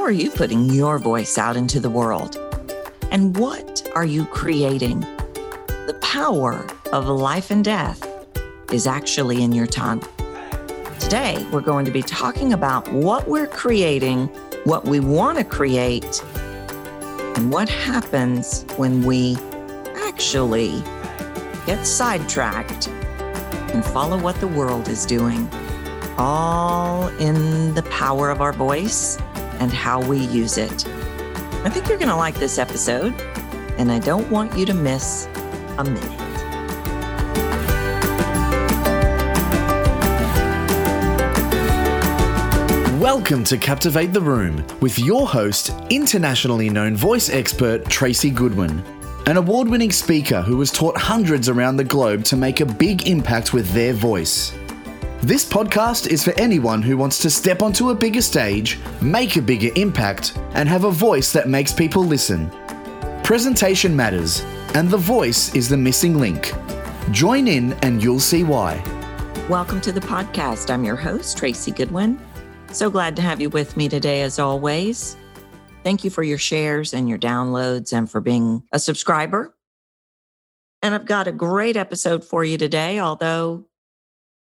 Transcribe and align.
How 0.00 0.06
are 0.06 0.10
you 0.10 0.30
putting 0.30 0.70
your 0.70 0.98
voice 0.98 1.36
out 1.36 1.58
into 1.58 1.78
the 1.78 1.90
world? 1.90 2.38
And 3.10 3.36
what 3.36 3.86
are 3.94 4.06
you 4.06 4.24
creating? 4.24 5.00
The 5.66 5.98
power 6.00 6.66
of 6.90 7.06
life 7.06 7.50
and 7.50 7.62
death 7.62 8.08
is 8.72 8.86
actually 8.86 9.42
in 9.42 9.52
your 9.52 9.66
tongue. 9.66 10.02
Today, 11.00 11.46
we're 11.52 11.60
going 11.60 11.84
to 11.84 11.90
be 11.90 12.00
talking 12.00 12.54
about 12.54 12.90
what 12.90 13.28
we're 13.28 13.46
creating, 13.46 14.28
what 14.64 14.86
we 14.86 15.00
want 15.00 15.36
to 15.36 15.44
create, 15.44 16.24
and 17.36 17.52
what 17.52 17.68
happens 17.68 18.64
when 18.76 19.04
we 19.04 19.36
actually 20.06 20.82
get 21.66 21.86
sidetracked 21.86 22.88
and 22.88 23.84
follow 23.84 24.18
what 24.18 24.36
the 24.36 24.48
world 24.48 24.88
is 24.88 25.04
doing, 25.04 25.46
all 26.16 27.08
in 27.18 27.74
the 27.74 27.82
power 27.90 28.30
of 28.30 28.40
our 28.40 28.54
voice 28.54 29.18
and 29.60 29.72
how 29.72 30.02
we 30.02 30.18
use 30.18 30.58
it. 30.58 30.86
I 31.62 31.68
think 31.68 31.88
you're 31.88 31.98
going 31.98 32.08
to 32.08 32.16
like 32.16 32.34
this 32.36 32.58
episode, 32.58 33.14
and 33.78 33.92
I 33.92 33.98
don't 33.98 34.28
want 34.30 34.56
you 34.58 34.66
to 34.66 34.74
miss 34.74 35.28
a 35.78 35.84
minute. 35.84 36.30
Welcome 43.00 43.44
to 43.44 43.56
Captivate 43.56 44.12
the 44.12 44.20
Room 44.20 44.64
with 44.80 44.98
your 44.98 45.26
host, 45.26 45.74
internationally 45.88 46.68
known 46.68 46.94
voice 46.96 47.30
expert 47.30 47.86
Tracy 47.88 48.30
Goodwin, 48.30 48.84
an 49.26 49.36
award 49.36 49.68
winning 49.68 49.90
speaker 49.90 50.42
who 50.42 50.58
has 50.60 50.70
taught 50.70 50.96
hundreds 50.96 51.48
around 51.48 51.76
the 51.76 51.84
globe 51.84 52.24
to 52.24 52.36
make 52.36 52.60
a 52.60 52.66
big 52.66 53.08
impact 53.08 53.52
with 53.52 53.70
their 53.72 53.92
voice. 53.94 54.52
This 55.22 55.44
podcast 55.44 56.06
is 56.06 56.24
for 56.24 56.32
anyone 56.40 56.80
who 56.80 56.96
wants 56.96 57.18
to 57.18 57.28
step 57.28 57.60
onto 57.60 57.90
a 57.90 57.94
bigger 57.94 58.22
stage, 58.22 58.78
make 59.02 59.36
a 59.36 59.42
bigger 59.42 59.68
impact, 59.76 60.34
and 60.54 60.66
have 60.66 60.84
a 60.84 60.90
voice 60.90 61.30
that 61.34 61.46
makes 61.46 61.74
people 61.74 62.02
listen. 62.02 62.50
Presentation 63.22 63.94
matters, 63.94 64.40
and 64.74 64.88
the 64.88 64.96
voice 64.96 65.54
is 65.54 65.68
the 65.68 65.76
missing 65.76 66.18
link. 66.18 66.54
Join 67.10 67.48
in 67.48 67.74
and 67.82 68.02
you'll 68.02 68.18
see 68.18 68.44
why. 68.44 68.82
Welcome 69.50 69.82
to 69.82 69.92
the 69.92 70.00
podcast. 70.00 70.72
I'm 70.72 70.84
your 70.84 70.96
host, 70.96 71.36
Tracy 71.36 71.70
Goodwin. 71.70 72.18
So 72.72 72.88
glad 72.88 73.14
to 73.16 73.22
have 73.22 73.42
you 73.42 73.50
with 73.50 73.76
me 73.76 73.90
today, 73.90 74.22
as 74.22 74.38
always. 74.38 75.18
Thank 75.84 76.02
you 76.02 76.08
for 76.08 76.22
your 76.22 76.38
shares 76.38 76.94
and 76.94 77.10
your 77.10 77.18
downloads 77.18 77.92
and 77.92 78.10
for 78.10 78.22
being 78.22 78.62
a 78.72 78.78
subscriber. 78.78 79.54
And 80.80 80.94
I've 80.94 81.04
got 81.04 81.28
a 81.28 81.32
great 81.32 81.76
episode 81.76 82.24
for 82.24 82.42
you 82.42 82.56
today, 82.56 82.98
although 83.00 83.66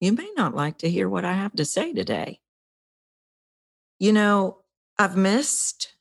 you 0.03 0.11
may 0.11 0.29
not 0.35 0.53
like 0.53 0.79
to 0.79 0.89
hear 0.89 1.07
what 1.07 1.23
I 1.23 1.31
have 1.33 1.53
to 1.53 1.63
say 1.63 1.93
today. 1.93 2.41
You 3.99 4.11
know, 4.11 4.57
I've 4.99 5.15
missed 5.15 5.93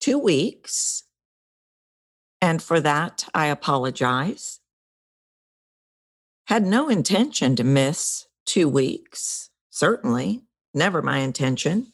two 0.00 0.16
weeks, 0.16 1.02
and 2.40 2.62
for 2.62 2.78
that, 2.78 3.28
I 3.34 3.46
apologize. 3.46 4.60
Had 6.46 6.64
no 6.64 6.88
intention 6.88 7.56
to 7.56 7.64
miss 7.64 8.28
two 8.44 8.68
weeks, 8.68 9.50
certainly 9.70 10.42
never 10.72 11.02
my 11.02 11.18
intention. 11.18 11.92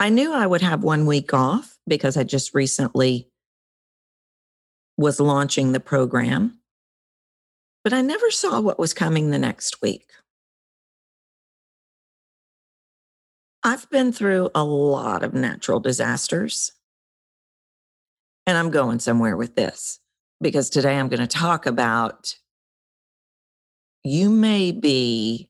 I 0.00 0.08
knew 0.08 0.32
I 0.32 0.48
would 0.48 0.62
have 0.62 0.82
one 0.82 1.06
week 1.06 1.32
off 1.32 1.78
because 1.86 2.16
I 2.16 2.24
just 2.24 2.52
recently 2.52 3.28
was 4.96 5.20
launching 5.20 5.70
the 5.70 5.78
program, 5.78 6.55
but 7.86 7.92
I 7.92 8.00
never 8.00 8.32
saw 8.32 8.60
what 8.60 8.80
was 8.80 8.92
coming 8.92 9.30
the 9.30 9.38
next 9.38 9.80
week. 9.80 10.10
I've 13.62 13.88
been 13.90 14.10
through 14.10 14.50
a 14.56 14.64
lot 14.64 15.22
of 15.22 15.34
natural 15.34 15.78
disasters, 15.78 16.72
and 18.44 18.58
I'm 18.58 18.72
going 18.72 18.98
somewhere 18.98 19.36
with 19.36 19.54
this 19.54 20.00
because 20.40 20.68
today 20.68 20.98
I'm 20.98 21.08
going 21.08 21.20
to 21.20 21.28
talk 21.28 21.64
about 21.64 22.34
you 24.02 24.30
may 24.30 24.72
be 24.72 25.48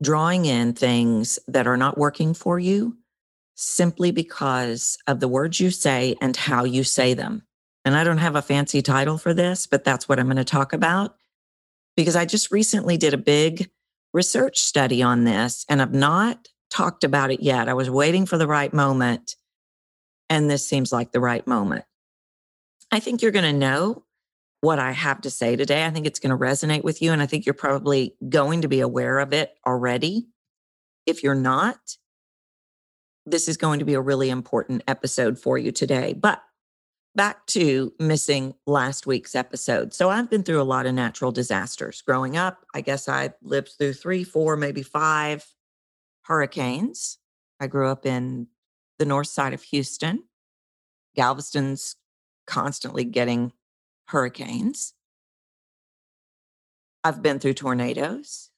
drawing 0.00 0.44
in 0.44 0.74
things 0.74 1.40
that 1.48 1.66
are 1.66 1.76
not 1.76 1.98
working 1.98 2.34
for 2.34 2.60
you 2.60 2.96
simply 3.56 4.12
because 4.12 4.96
of 5.08 5.18
the 5.18 5.26
words 5.26 5.58
you 5.58 5.72
say 5.72 6.14
and 6.20 6.36
how 6.36 6.62
you 6.62 6.84
say 6.84 7.14
them. 7.14 7.47
And 7.88 7.96
I 7.96 8.04
don't 8.04 8.18
have 8.18 8.36
a 8.36 8.42
fancy 8.42 8.82
title 8.82 9.16
for 9.16 9.32
this, 9.32 9.66
but 9.66 9.82
that's 9.82 10.10
what 10.10 10.20
I'm 10.20 10.26
going 10.26 10.36
to 10.36 10.44
talk 10.44 10.74
about 10.74 11.16
because 11.96 12.16
I 12.16 12.26
just 12.26 12.50
recently 12.50 12.98
did 12.98 13.14
a 13.14 13.18
big 13.18 13.70
research 14.12 14.58
study 14.58 15.02
on 15.02 15.24
this 15.24 15.64
and 15.70 15.80
I've 15.80 15.94
not 15.94 16.48
talked 16.70 17.02
about 17.02 17.30
it 17.30 17.40
yet. 17.40 17.66
I 17.66 17.72
was 17.72 17.88
waiting 17.88 18.26
for 18.26 18.36
the 18.36 18.46
right 18.46 18.74
moment, 18.74 19.36
and 20.28 20.50
this 20.50 20.68
seems 20.68 20.92
like 20.92 21.12
the 21.12 21.20
right 21.20 21.46
moment. 21.46 21.86
I 22.92 23.00
think 23.00 23.22
you're 23.22 23.32
going 23.32 23.50
to 23.50 23.58
know 23.58 24.04
what 24.60 24.78
I 24.78 24.92
have 24.92 25.22
to 25.22 25.30
say 25.30 25.56
today. 25.56 25.86
I 25.86 25.90
think 25.90 26.04
it's 26.04 26.18
going 26.18 26.36
to 26.36 26.44
resonate 26.44 26.84
with 26.84 27.00
you. 27.00 27.12
And 27.12 27.22
I 27.22 27.26
think 27.26 27.46
you're 27.46 27.54
probably 27.54 28.16
going 28.28 28.60
to 28.60 28.68
be 28.68 28.80
aware 28.80 29.18
of 29.18 29.32
it 29.32 29.54
already. 29.66 30.26
If 31.06 31.22
you're 31.22 31.34
not, 31.34 31.78
this 33.24 33.48
is 33.48 33.56
going 33.56 33.78
to 33.78 33.86
be 33.86 33.94
a 33.94 34.00
really 34.00 34.28
important 34.28 34.82
episode 34.86 35.38
for 35.38 35.56
you 35.56 35.72
today. 35.72 36.12
But 36.12 36.42
back 37.18 37.44
to 37.46 37.92
missing 37.98 38.54
last 38.64 39.04
week's 39.04 39.34
episode. 39.34 39.92
So 39.92 40.08
I've 40.08 40.30
been 40.30 40.44
through 40.44 40.62
a 40.62 40.62
lot 40.62 40.86
of 40.86 40.94
natural 40.94 41.32
disasters 41.32 42.00
growing 42.00 42.36
up. 42.36 42.64
I 42.76 42.80
guess 42.80 43.08
I 43.08 43.30
lived 43.42 43.72
through 43.76 43.94
three, 43.94 44.22
four, 44.22 44.56
maybe 44.56 44.84
five 44.84 45.44
hurricanes. 46.22 47.18
I 47.58 47.66
grew 47.66 47.88
up 47.88 48.06
in 48.06 48.46
the 49.00 49.04
north 49.04 49.26
side 49.26 49.52
of 49.52 49.64
Houston. 49.64 50.22
Galveston's 51.16 51.96
constantly 52.46 53.02
getting 53.02 53.52
hurricanes. 54.06 54.94
I've 57.02 57.20
been 57.20 57.40
through 57.40 57.54
tornadoes. 57.54 58.50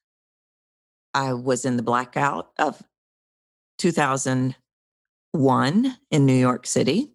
I 1.15 1.33
was 1.33 1.65
in 1.65 1.79
the 1.79 1.83
blackout 1.83 2.51
of 2.59 2.83
2001 3.79 5.97
in 6.11 6.27
New 6.27 6.35
York 6.35 6.67
City. 6.67 7.15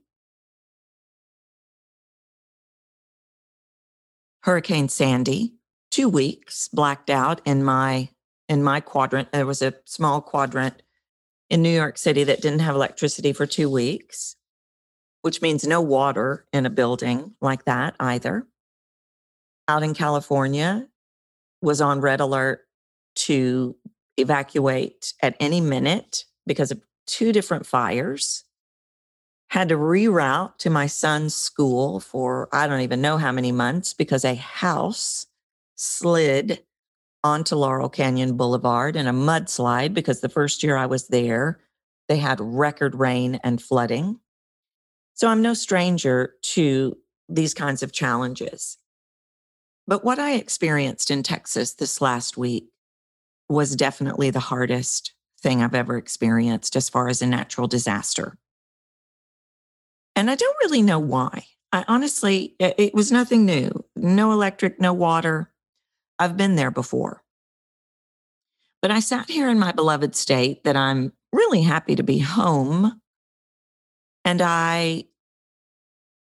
Hurricane 4.46 4.90
Sandy, 4.90 5.54
two 5.92 6.08
weeks 6.08 6.70
blacked 6.70 7.10
out 7.10 7.42
in 7.46 7.64
my 7.64 8.10
in 8.48 8.64
my 8.64 8.80
quadrant. 8.80 9.32
There 9.32 9.46
was 9.46 9.62
a 9.62 9.74
small 9.86 10.22
quadrant 10.22 10.82
in 11.50 11.62
New 11.62 11.70
York 11.70 11.98
City 11.98 12.24
that 12.24 12.42
didn't 12.42 12.60
have 12.60 12.76
electricity 12.76 13.34
for 13.34 13.46
two 13.46 13.70
weeks 13.70 14.36
which 15.26 15.42
means 15.42 15.66
no 15.66 15.82
water 15.82 16.46
in 16.54 16.68
a 16.68 16.70
building 16.70 17.34
like 17.42 17.66
that 17.66 17.96
either. 18.00 18.46
Out 19.68 19.82
in 19.82 19.96
California, 19.96 20.88
was 21.64 21.82
on 21.82 22.00
red 22.00 22.20
alert 22.20 22.60
to 23.16 23.76
evacuate 24.18 25.14
at 25.24 25.36
any 25.40 25.62
minute 25.62 26.26
because 26.46 26.70
of 26.70 26.80
two 27.08 27.34
different 27.34 27.66
fires. 27.66 28.44
Had 29.56 29.70
to 29.70 29.78
reroute 29.78 30.58
to 30.58 30.70
my 30.70 30.86
son's 30.86 31.34
school 31.34 32.02
for 32.02 32.50
I 32.52 32.68
don't 32.68 32.82
even 32.82 33.00
know 33.00 33.16
how 33.16 33.32
many 33.32 33.54
months 33.54 33.94
because 33.94 34.26
a 34.26 34.36
house 34.36 35.28
slid 35.76 36.62
onto 37.24 37.56
Laurel 37.56 37.88
Canyon 37.88 38.36
Boulevard 38.36 38.98
in 38.98 39.08
a 39.08 39.14
mudslide 39.14 39.94
because 39.94 40.20
the 40.20 40.28
first 40.28 40.62
year 40.62 40.76
I 40.76 40.88
was 40.88 41.08
there, 41.08 41.62
they 42.10 42.18
had 42.18 42.42
record 42.42 42.96
rain 42.96 43.40
and 43.46 43.62
flooding. 43.62 44.20
So 45.14 45.30
I'm 45.30 45.42
no 45.42 45.54
stranger 45.54 46.34
to 46.56 46.98
these 47.30 47.54
kinds 47.54 47.82
of 47.82 47.94
challenges. 47.94 48.78
But 49.88 50.04
what 50.04 50.20
I 50.20 50.34
experienced 50.34 51.10
in 51.10 51.24
Texas 51.24 51.76
this 51.76 52.02
last 52.02 52.36
week 52.36 52.66
was 53.48 53.78
definitely 53.78 54.32
the 54.32 54.42
hardest 54.42 55.14
thing 55.40 55.64
I've 55.64 55.76
ever 55.76 55.96
experienced 55.96 56.76
as 56.76 56.90
far 56.90 57.08
as 57.08 57.22
a 57.22 57.26
natural 57.26 57.70
disaster. 57.70 58.38
And 60.16 60.30
I 60.30 60.36
don't 60.36 60.58
really 60.64 60.82
know 60.82 61.00
why. 61.00 61.46
I 61.72 61.84
honestly, 61.88 62.56
it 62.60 62.94
was 62.94 63.12
nothing 63.12 63.46
new 63.46 63.84
no 63.98 64.32
electric, 64.32 64.80
no 64.80 64.94
water. 64.94 65.52
I've 66.20 66.38
been 66.38 66.56
there 66.56 66.72
before. 66.72 67.22
But 68.82 68.92
I 68.92 69.00
sat 69.00 69.30
here 69.30 69.50
in 69.50 69.60
my 69.60 69.72
beloved 69.72 70.16
state 70.16 70.64
that 70.64 70.78
I'm 70.78 71.12
really 71.34 71.64
happy 71.64 71.96
to 71.96 72.04
be 72.04 72.20
home 72.20 73.02
and 74.24 74.42
I 74.42 75.06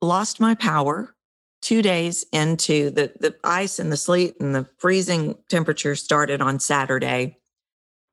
lost 0.01 0.41
my 0.41 0.55
power 0.55 1.15
two 1.61 1.81
days 1.81 2.27
into 2.33 2.91
the, 2.91 3.13
the 3.21 3.37
ice 3.45 3.79
and 3.79 3.93
the 3.93 3.97
sleet 3.97 4.35
and 4.41 4.55
the 4.55 4.69
freezing 4.79 5.37
temperature 5.49 5.95
started 5.95 6.43
on 6.43 6.59
Saturday. 6.59 7.39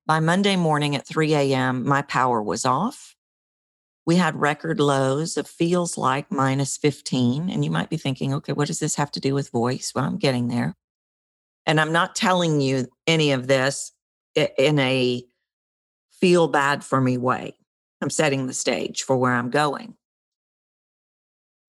By 0.05 0.19
Monday 0.19 0.55
morning 0.55 0.95
at 0.95 1.07
3 1.07 1.33
a.m., 1.33 1.87
my 1.87 2.03
power 2.03 2.41
was 2.41 2.65
off. 2.65 3.15
We 4.09 4.15
had 4.15 4.41
record 4.41 4.79
lows 4.79 5.37
of 5.37 5.47
feels 5.47 5.95
like 5.95 6.31
minus 6.31 6.77
15. 6.77 7.47
And 7.47 7.63
you 7.63 7.69
might 7.69 7.91
be 7.91 7.97
thinking, 7.97 8.33
okay, 8.33 8.53
what 8.53 8.65
does 8.65 8.79
this 8.79 8.95
have 8.95 9.11
to 9.11 9.19
do 9.19 9.35
with 9.35 9.51
voice? 9.51 9.91
Well, 9.93 10.03
I'm 10.03 10.17
getting 10.17 10.47
there. 10.47 10.75
And 11.67 11.79
I'm 11.79 11.91
not 11.91 12.15
telling 12.15 12.59
you 12.59 12.87
any 13.05 13.33
of 13.33 13.45
this 13.45 13.91
in 14.33 14.79
a 14.79 15.23
feel 16.09 16.47
bad 16.47 16.83
for 16.83 16.99
me 16.99 17.19
way. 17.19 17.53
I'm 18.01 18.09
setting 18.09 18.47
the 18.47 18.53
stage 18.55 19.03
for 19.03 19.15
where 19.15 19.33
I'm 19.33 19.51
going. 19.51 19.93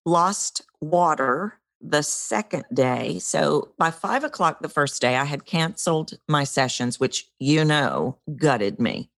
Lost 0.07 0.63
water 0.81 1.61
the 1.83 2.03
second 2.03 2.65
day. 2.73 3.19
So 3.19 3.75
by 3.77 3.91
five 3.91 4.25
o'clock 4.25 4.63
the 4.63 4.71
first 4.71 5.03
day, 5.03 5.17
I 5.17 5.25
had 5.25 5.45
canceled 5.45 6.15
my 6.27 6.45
sessions, 6.45 6.99
which 6.99 7.29
you 7.39 7.67
know 7.67 8.17
gutted 8.35 8.81
me. 8.81 9.11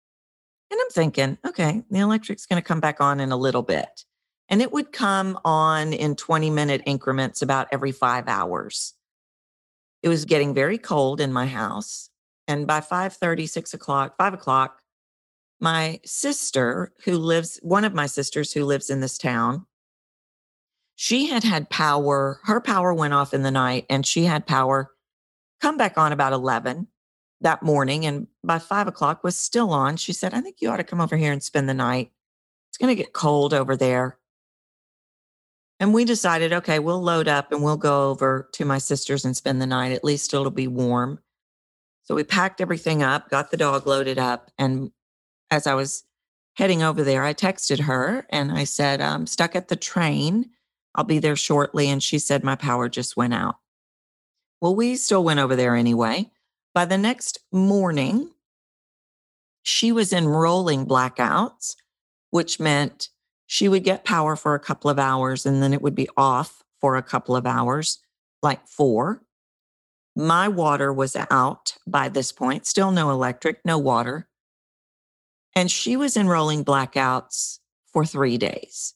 And 0.72 0.80
I'm 0.80 0.90
thinking, 0.90 1.36
okay, 1.46 1.82
the 1.90 1.98
electric's 1.98 2.46
going 2.46 2.60
to 2.60 2.66
come 2.66 2.80
back 2.80 2.98
on 2.98 3.20
in 3.20 3.30
a 3.30 3.36
little 3.36 3.60
bit. 3.60 4.06
And 4.48 4.62
it 4.62 4.72
would 4.72 4.90
come 4.90 5.38
on 5.44 5.92
in 5.92 6.16
20 6.16 6.48
minute 6.48 6.80
increments 6.86 7.42
about 7.42 7.69
every 7.70 7.92
five 7.92 8.26
hours. 8.26 8.94
It 10.02 10.08
was 10.08 10.24
getting 10.24 10.54
very 10.54 10.78
cold 10.78 11.20
in 11.20 11.30
my 11.30 11.46
house. 11.46 12.08
And 12.48 12.66
by 12.66 12.80
5 12.80 13.12
30, 13.12 13.46
6 13.46 13.74
o'clock, 13.74 14.16
5 14.16 14.32
o'clock, 14.32 14.80
my 15.60 16.00
sister, 16.06 16.94
who 17.04 17.19
lives, 17.19 17.60
one 17.62 17.84
of 17.84 17.92
my 17.92 18.06
sisters 18.06 18.54
who 18.54 18.64
lives 18.64 18.88
in 18.88 19.00
this 19.00 19.19
town, 19.19 19.66
she 20.96 21.26
had 21.26 21.44
had 21.44 21.69
power. 21.69 22.40
Her 22.44 22.62
power 22.62 22.94
went 22.94 23.12
off 23.12 23.34
in 23.34 23.42
the 23.42 23.50
night 23.50 23.84
and 23.90 24.06
she 24.06 24.24
had 24.24 24.46
power 24.46 24.90
come 25.60 25.76
back 25.76 25.98
on 25.98 26.12
about 26.12 26.32
11 26.32 26.88
that 27.42 27.62
morning. 27.62 28.06
And 28.06 28.26
by 28.42 28.58
five 28.58 28.86
o'clock 28.86 29.22
was 29.22 29.36
still 29.36 29.70
on. 29.70 29.96
She 29.96 30.12
said, 30.12 30.34
I 30.34 30.40
think 30.40 30.56
you 30.60 30.70
ought 30.70 30.78
to 30.78 30.84
come 30.84 31.00
over 31.00 31.16
here 31.16 31.32
and 31.32 31.42
spend 31.42 31.68
the 31.68 31.74
night. 31.74 32.10
It's 32.70 32.78
going 32.78 32.94
to 32.94 33.00
get 33.00 33.12
cold 33.12 33.52
over 33.52 33.76
there. 33.76 34.18
And 35.78 35.92
we 35.92 36.04
decided, 36.04 36.52
okay, 36.52 36.78
we'll 36.78 37.02
load 37.02 37.26
up 37.26 37.50
and 37.50 37.62
we'll 37.62 37.76
go 37.76 38.10
over 38.10 38.48
to 38.52 38.64
my 38.64 38.78
sister's 38.78 39.24
and 39.24 39.36
spend 39.36 39.60
the 39.60 39.66
night. 39.66 39.92
At 39.92 40.04
least 40.04 40.32
it'll 40.32 40.50
be 40.50 40.68
warm. 40.68 41.18
So 42.04 42.14
we 42.14 42.24
packed 42.24 42.60
everything 42.60 43.02
up, 43.02 43.28
got 43.30 43.50
the 43.50 43.56
dog 43.56 43.86
loaded 43.86 44.18
up. 44.18 44.50
And 44.58 44.92
as 45.50 45.66
I 45.66 45.74
was 45.74 46.04
heading 46.54 46.82
over 46.82 47.02
there, 47.02 47.24
I 47.24 47.34
texted 47.34 47.80
her 47.80 48.26
and 48.30 48.52
I 48.52 48.64
said, 48.64 49.00
I'm 49.00 49.26
stuck 49.26 49.56
at 49.56 49.68
the 49.68 49.76
train. 49.76 50.50
I'll 50.94 51.04
be 51.04 51.18
there 51.18 51.36
shortly. 51.36 51.88
And 51.88 52.02
she 52.02 52.18
said, 52.18 52.44
My 52.44 52.56
power 52.56 52.88
just 52.88 53.16
went 53.16 53.34
out. 53.34 53.56
Well, 54.60 54.76
we 54.76 54.96
still 54.96 55.24
went 55.24 55.40
over 55.40 55.56
there 55.56 55.74
anyway. 55.74 56.30
By 56.74 56.84
the 56.86 56.98
next 56.98 57.38
morning, 57.52 58.30
she 59.62 59.92
was 59.92 60.12
in 60.12 60.26
rolling 60.26 60.86
blackouts, 60.86 61.76
which 62.30 62.58
meant 62.58 63.10
she 63.46 63.69
would 63.69 63.84
get 63.84 64.04
power 64.04 64.36
for 64.36 64.54
a 64.54 64.60
couple 64.60 64.90
of 64.90 64.98
hours 64.98 65.44
and 65.44 65.62
then 65.62 65.74
it 65.74 65.82
would 65.82 65.94
be 65.94 66.08
off 66.16 66.62
for 66.80 66.96
a 66.96 67.02
couple 67.02 67.36
of 67.36 67.46
hours, 67.46 67.98
like 68.42 68.66
four. 68.66 69.22
My 70.16 70.48
water 70.48 70.92
was 70.92 71.16
out 71.30 71.74
by 71.86 72.08
this 72.08 72.32
point, 72.32 72.66
still 72.66 72.90
no 72.90 73.10
electric, 73.10 73.64
no 73.64 73.78
water. 73.78 74.28
And 75.54 75.70
she 75.70 75.96
was 75.96 76.16
in 76.16 76.28
rolling 76.28 76.64
blackouts 76.64 77.58
for 77.92 78.04
three 78.04 78.38
days. 78.38 78.94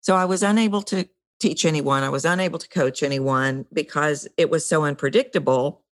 So 0.00 0.16
I 0.16 0.24
was 0.24 0.42
unable 0.42 0.82
to 0.82 1.06
teach 1.38 1.64
anyone. 1.64 2.02
I 2.02 2.08
was 2.08 2.24
unable 2.24 2.58
to 2.58 2.68
coach 2.68 3.02
anyone 3.02 3.66
because 3.72 4.26
it 4.36 4.50
was 4.50 4.66
so 4.66 4.84
unpredictable. 4.84 5.84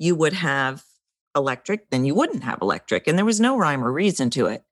You 0.00 0.16
would 0.16 0.32
have 0.32 0.82
electric, 1.36 1.90
then 1.90 2.04
you 2.04 2.14
wouldn't 2.14 2.42
have 2.42 2.60
electric. 2.60 3.06
And 3.06 3.16
there 3.16 3.24
was 3.24 3.38
no 3.38 3.56
rhyme 3.56 3.84
or 3.84 3.92
reason 3.92 4.30
to 4.30 4.46
it. 4.46 4.64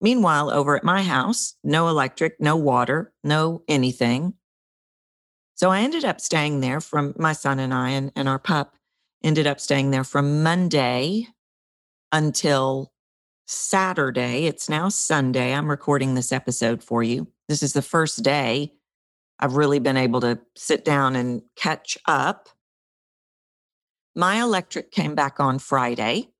Meanwhile, 0.00 0.50
over 0.50 0.76
at 0.76 0.84
my 0.84 1.02
house, 1.02 1.54
no 1.62 1.88
electric, 1.88 2.40
no 2.40 2.56
water, 2.56 3.12
no 3.22 3.62
anything. 3.68 4.34
So 5.54 5.70
I 5.70 5.80
ended 5.80 6.04
up 6.04 6.20
staying 6.20 6.60
there 6.60 6.80
from 6.80 7.14
my 7.16 7.32
son 7.32 7.60
and 7.60 7.72
I 7.72 7.90
and, 7.90 8.10
and 8.16 8.28
our 8.28 8.40
pup 8.40 8.74
ended 9.22 9.46
up 9.46 9.60
staying 9.60 9.92
there 9.92 10.02
from 10.02 10.42
Monday 10.42 11.28
until 12.10 12.92
Saturday. 13.46 14.46
It's 14.46 14.68
now 14.68 14.88
Sunday. 14.88 15.54
I'm 15.54 15.70
recording 15.70 16.14
this 16.14 16.32
episode 16.32 16.82
for 16.82 17.02
you. 17.02 17.28
This 17.48 17.62
is 17.62 17.72
the 17.72 17.82
first 17.82 18.22
day 18.22 18.72
I've 19.38 19.56
really 19.56 19.78
been 19.78 19.96
able 19.96 20.20
to 20.20 20.40
sit 20.56 20.84
down 20.84 21.16
and 21.16 21.42
catch 21.56 21.98
up. 22.06 22.48
My 24.14 24.40
electric 24.40 24.90
came 24.90 25.14
back 25.14 25.40
on 25.40 25.58
Friday. 25.58 26.30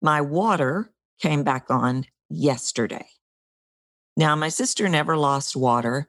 My 0.00 0.20
water 0.20 0.92
came 1.20 1.42
back 1.42 1.66
on 1.70 2.06
yesterday. 2.28 3.06
Now, 4.16 4.36
my 4.36 4.48
sister 4.48 4.88
never 4.88 5.16
lost 5.16 5.56
water. 5.56 6.08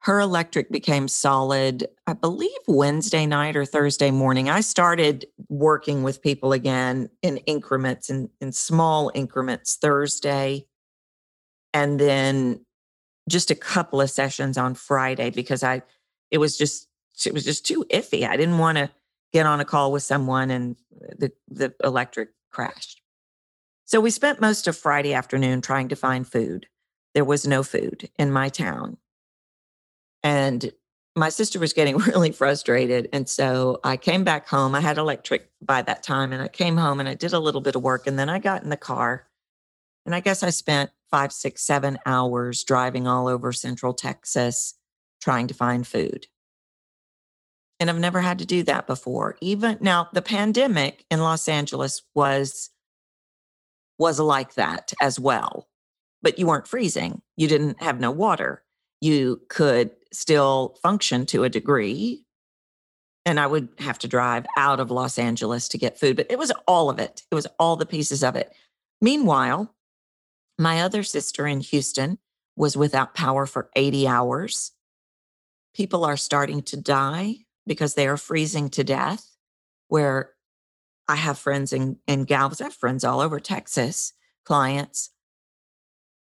Her 0.00 0.20
electric 0.20 0.70
became 0.70 1.08
solid, 1.08 1.86
I 2.06 2.12
believe, 2.12 2.50
Wednesday 2.66 3.26
night 3.26 3.56
or 3.56 3.64
Thursday 3.64 4.10
morning. 4.10 4.50
I 4.50 4.60
started 4.60 5.26
working 5.48 6.02
with 6.02 6.22
people 6.22 6.52
again 6.52 7.08
in 7.22 7.38
increments, 7.38 8.10
in, 8.10 8.28
in 8.40 8.52
small 8.52 9.10
increments 9.14 9.76
Thursday. 9.76 10.66
And 11.72 11.98
then 11.98 12.64
just 13.28 13.50
a 13.50 13.54
couple 13.54 14.00
of 14.00 14.10
sessions 14.10 14.58
on 14.58 14.74
Friday 14.74 15.30
because 15.30 15.62
I 15.62 15.82
it 16.30 16.38
was 16.38 16.58
just 16.58 16.88
it 17.24 17.32
was 17.32 17.44
just 17.44 17.64
too 17.64 17.84
iffy. 17.90 18.28
I 18.28 18.36
didn't 18.36 18.58
want 18.58 18.78
to 18.78 18.90
get 19.34 19.46
on 19.46 19.60
a 19.60 19.64
call 19.64 19.92
with 19.92 20.04
someone 20.04 20.50
and 20.50 20.76
the 21.18 21.32
the 21.48 21.74
electric 21.82 22.30
crashed. 22.52 23.02
So 23.84 24.00
we 24.00 24.10
spent 24.10 24.40
most 24.40 24.66
of 24.66 24.76
Friday 24.76 25.12
afternoon 25.12 25.60
trying 25.60 25.88
to 25.88 25.96
find 25.96 26.26
food. 26.26 26.68
There 27.12 27.24
was 27.24 27.46
no 27.46 27.62
food 27.62 28.08
in 28.18 28.32
my 28.32 28.48
town. 28.48 28.96
And 30.22 30.72
my 31.16 31.28
sister 31.28 31.58
was 31.58 31.74
getting 31.74 31.96
really 32.12 32.32
frustrated. 32.32 33.08
And 33.12 33.28
so 33.28 33.80
I 33.84 33.96
came 33.96 34.24
back 34.24 34.48
home. 34.48 34.74
I 34.74 34.80
had 34.80 34.96
electric 34.96 35.50
by 35.60 35.82
that 35.82 36.02
time. 36.02 36.32
And 36.32 36.40
I 36.40 36.48
came 36.48 36.76
home 36.76 36.98
and 37.00 37.08
I 37.08 37.14
did 37.14 37.32
a 37.32 37.38
little 37.38 37.60
bit 37.60 37.76
of 37.76 37.82
work. 37.82 38.06
And 38.06 38.18
then 38.18 38.30
I 38.30 38.38
got 38.38 38.62
in 38.62 38.70
the 38.70 38.76
car. 38.76 39.26
And 40.06 40.14
I 40.14 40.20
guess 40.20 40.42
I 40.42 40.50
spent 40.50 40.90
five, 41.10 41.32
six, 41.32 41.62
seven 41.62 41.98
hours 42.06 42.64
driving 42.64 43.06
all 43.06 43.28
over 43.28 43.52
central 43.52 43.94
Texas 43.94 44.74
trying 45.20 45.48
to 45.48 45.54
find 45.54 45.86
food. 45.86 46.26
And 47.80 47.90
I've 47.90 47.98
never 47.98 48.20
had 48.20 48.38
to 48.38 48.46
do 48.46 48.62
that 48.64 48.86
before. 48.86 49.36
Even 49.40 49.78
now, 49.80 50.08
the 50.12 50.22
pandemic 50.22 51.04
in 51.10 51.20
Los 51.20 51.48
Angeles 51.48 52.02
was 52.14 52.70
was 53.98 54.18
like 54.18 54.54
that 54.54 54.92
as 55.00 55.20
well. 55.20 55.68
But 56.22 56.38
you 56.38 56.46
weren't 56.46 56.68
freezing. 56.68 57.22
You 57.36 57.48
didn't 57.48 57.82
have 57.82 58.00
no 58.00 58.10
water. 58.10 58.64
You 59.00 59.42
could 59.48 59.90
still 60.12 60.76
function 60.82 61.26
to 61.26 61.44
a 61.44 61.48
degree. 61.48 62.24
And 63.26 63.38
I 63.38 63.46
would 63.46 63.68
have 63.78 63.98
to 64.00 64.08
drive 64.08 64.46
out 64.56 64.80
of 64.80 64.90
Los 64.90 65.18
Angeles 65.18 65.68
to 65.68 65.78
get 65.78 65.98
food, 65.98 66.16
but 66.16 66.26
it 66.30 66.38
was 66.38 66.52
all 66.66 66.90
of 66.90 66.98
it. 66.98 67.22
It 67.30 67.34
was 67.34 67.46
all 67.58 67.76
the 67.76 67.86
pieces 67.86 68.22
of 68.22 68.36
it. 68.36 68.52
Meanwhile, 69.00 69.74
my 70.58 70.82
other 70.82 71.02
sister 71.02 71.46
in 71.46 71.60
Houston 71.60 72.18
was 72.56 72.76
without 72.76 73.14
power 73.14 73.46
for 73.46 73.70
80 73.74 74.06
hours. 74.06 74.72
People 75.74 76.04
are 76.04 76.16
starting 76.16 76.62
to 76.62 76.76
die 76.76 77.44
because 77.66 77.94
they 77.94 78.06
are 78.06 78.16
freezing 78.16 78.68
to 78.70 78.84
death. 78.84 79.30
Where 79.88 80.30
I 81.06 81.16
have 81.16 81.38
friends 81.38 81.72
in, 81.72 81.98
in 82.06 82.24
Galveston, 82.24 82.64
I 82.64 82.68
have 82.68 82.74
friends 82.74 83.04
all 83.04 83.20
over 83.20 83.38
Texas, 83.38 84.12
clients, 84.44 85.10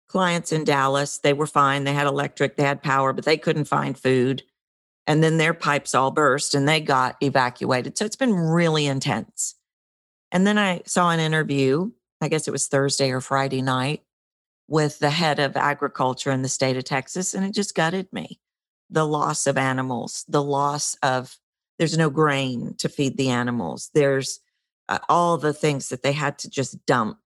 clients 0.08 0.51
in 0.51 0.63
Dallas. 0.63 1.17
They 1.17 1.34
were 1.34 1.48
fine. 1.48 1.84
They 1.84 1.94
had 1.94 2.08
electric, 2.08 2.56
they 2.56 2.63
had 2.63 2.84
power, 2.84 3.13
but 3.13 3.25
they 3.25 3.38
couldn't 3.38 3.65
find 3.65 3.98
food. 3.98 4.44
And 5.06 5.24
then 5.24 5.38
their 5.38 5.53
pipes 5.53 5.96
all 5.96 6.12
burst 6.12 6.53
and 6.53 6.67
they 6.67 6.82
got 6.82 7.15
evacuated. 7.22 7.98
So 7.98 8.06
it's 8.06 8.15
been 8.15 8.34
really 8.34 8.86
intense. 8.86 9.56
And 10.32 10.46
then 10.46 10.58
I 10.58 10.82
saw 10.86 11.10
an 11.10 11.20
interview, 11.20 11.91
I 12.22 12.27
guess 12.27 12.48
it 12.48 12.51
was 12.51 12.67
Thursday 12.67 13.12
or 13.12 13.22
Friday 13.22 13.62
night, 13.62 14.03
with 14.67 15.00
the 15.00 15.10
head 15.10 15.39
of 15.39 15.56
agriculture 15.56 16.32
in 16.32 16.41
the 16.41 16.50
state 16.50 16.75
of 16.75 16.84
Texas, 16.84 17.34
and 17.34 17.46
it 17.46 17.53
just 17.53 17.74
gutted 17.74 18.12
me. 18.12 18.39
The 18.89 19.06
loss 19.06 19.48
of 19.48 19.58
animals, 19.58 20.24
the 20.27 20.44
loss 20.44 20.96
of 21.03 21.38
there's 21.77 21.98
no 21.98 22.10
grain 22.10 22.74
to 22.77 22.89
feed 22.89 23.17
the 23.17 23.29
animals. 23.29 23.91
There's 23.94 24.39
uh, 24.89 25.00
all 25.10 25.38
the 25.38 25.53
things 25.53 25.89
that 25.89 26.01
they 26.01 26.13
had 26.13 26.39
to 26.39 26.50
just 26.50 26.86
dump 26.86 27.20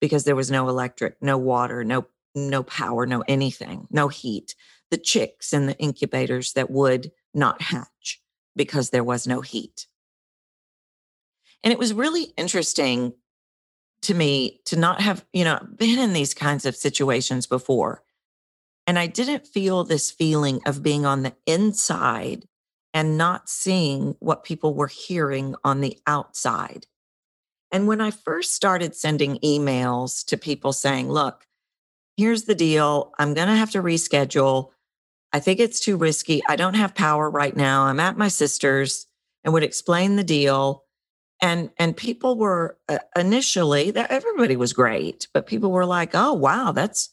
because 0.00 0.24
there 0.24 0.36
was 0.36 0.50
no 0.50 0.68
electric, 0.68 1.16
no 1.22 1.38
water, 1.38 1.84
no 1.84 2.06
no 2.34 2.62
power, 2.62 3.06
no 3.06 3.22
anything, 3.28 3.86
no 3.90 4.08
heat. 4.08 4.54
The 4.90 4.98
chicks 4.98 5.52
in 5.52 5.66
the 5.66 5.78
incubators 5.78 6.54
that 6.54 6.70
would 6.70 7.12
not 7.34 7.62
hatch 7.62 8.20
because 8.56 8.90
there 8.90 9.04
was 9.04 9.26
no 9.26 9.40
heat. 9.40 9.86
And 11.62 11.72
it 11.72 11.78
was 11.78 11.94
really 11.94 12.32
interesting 12.36 13.14
to 14.02 14.14
me 14.14 14.60
to 14.66 14.76
not 14.76 15.00
have, 15.00 15.24
you 15.32 15.44
know, 15.44 15.64
been 15.76 15.98
in 15.98 16.12
these 16.12 16.34
kinds 16.34 16.66
of 16.66 16.76
situations 16.76 17.46
before. 17.46 18.02
And 18.86 18.98
I 18.98 19.06
didn't 19.06 19.46
feel 19.46 19.84
this 19.84 20.10
feeling 20.10 20.60
of 20.66 20.82
being 20.82 21.06
on 21.06 21.22
the 21.22 21.34
inside 21.46 22.46
and 22.92 23.16
not 23.16 23.48
seeing 23.48 24.16
what 24.18 24.44
people 24.44 24.74
were 24.74 24.88
hearing 24.88 25.54
on 25.64 25.80
the 25.80 25.98
outside. 26.06 26.86
And 27.70 27.86
when 27.86 28.00
I 28.00 28.10
first 28.10 28.54
started 28.54 28.94
sending 28.94 29.38
emails 29.38 30.24
to 30.26 30.36
people 30.36 30.72
saying, 30.72 31.10
look, 31.10 31.46
here's 32.16 32.44
the 32.44 32.54
deal, 32.54 33.12
I'm 33.18 33.34
going 33.34 33.48
to 33.48 33.56
have 33.56 33.70
to 33.70 33.82
reschedule. 33.82 34.70
I 35.32 35.40
think 35.40 35.60
it's 35.60 35.80
too 35.80 35.96
risky. 35.96 36.42
I 36.46 36.56
don't 36.56 36.74
have 36.74 36.94
power 36.94 37.30
right 37.30 37.56
now. 37.56 37.84
I'm 37.84 38.00
at 38.00 38.18
my 38.18 38.28
sister's 38.28 39.06
and 39.44 39.54
would 39.54 39.62
explain 39.62 40.16
the 40.16 40.24
deal 40.24 40.84
and 41.42 41.70
and 41.76 41.96
people 41.96 42.36
were 42.36 42.78
uh, 42.88 42.98
initially 43.16 43.90
that 43.90 44.10
everybody 44.10 44.56
was 44.56 44.72
great 44.72 45.28
but 45.34 45.46
people 45.46 45.70
were 45.70 45.84
like 45.84 46.10
oh 46.14 46.32
wow 46.32 46.72
that's 46.72 47.10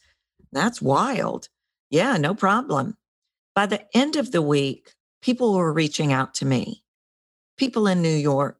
that's 0.51 0.81
wild 0.81 1.49
yeah 1.89 2.17
no 2.17 2.33
problem. 2.33 2.97
By 3.55 3.65
the 3.65 3.85
end 3.95 4.15
of 4.15 4.31
the 4.31 4.41
week 4.41 4.93
people 5.21 5.53
were 5.53 5.73
reaching 5.73 6.13
out 6.13 6.33
to 6.35 6.45
me. 6.45 6.83
People 7.57 7.87
in 7.87 8.01
new 8.01 8.15
york 8.15 8.59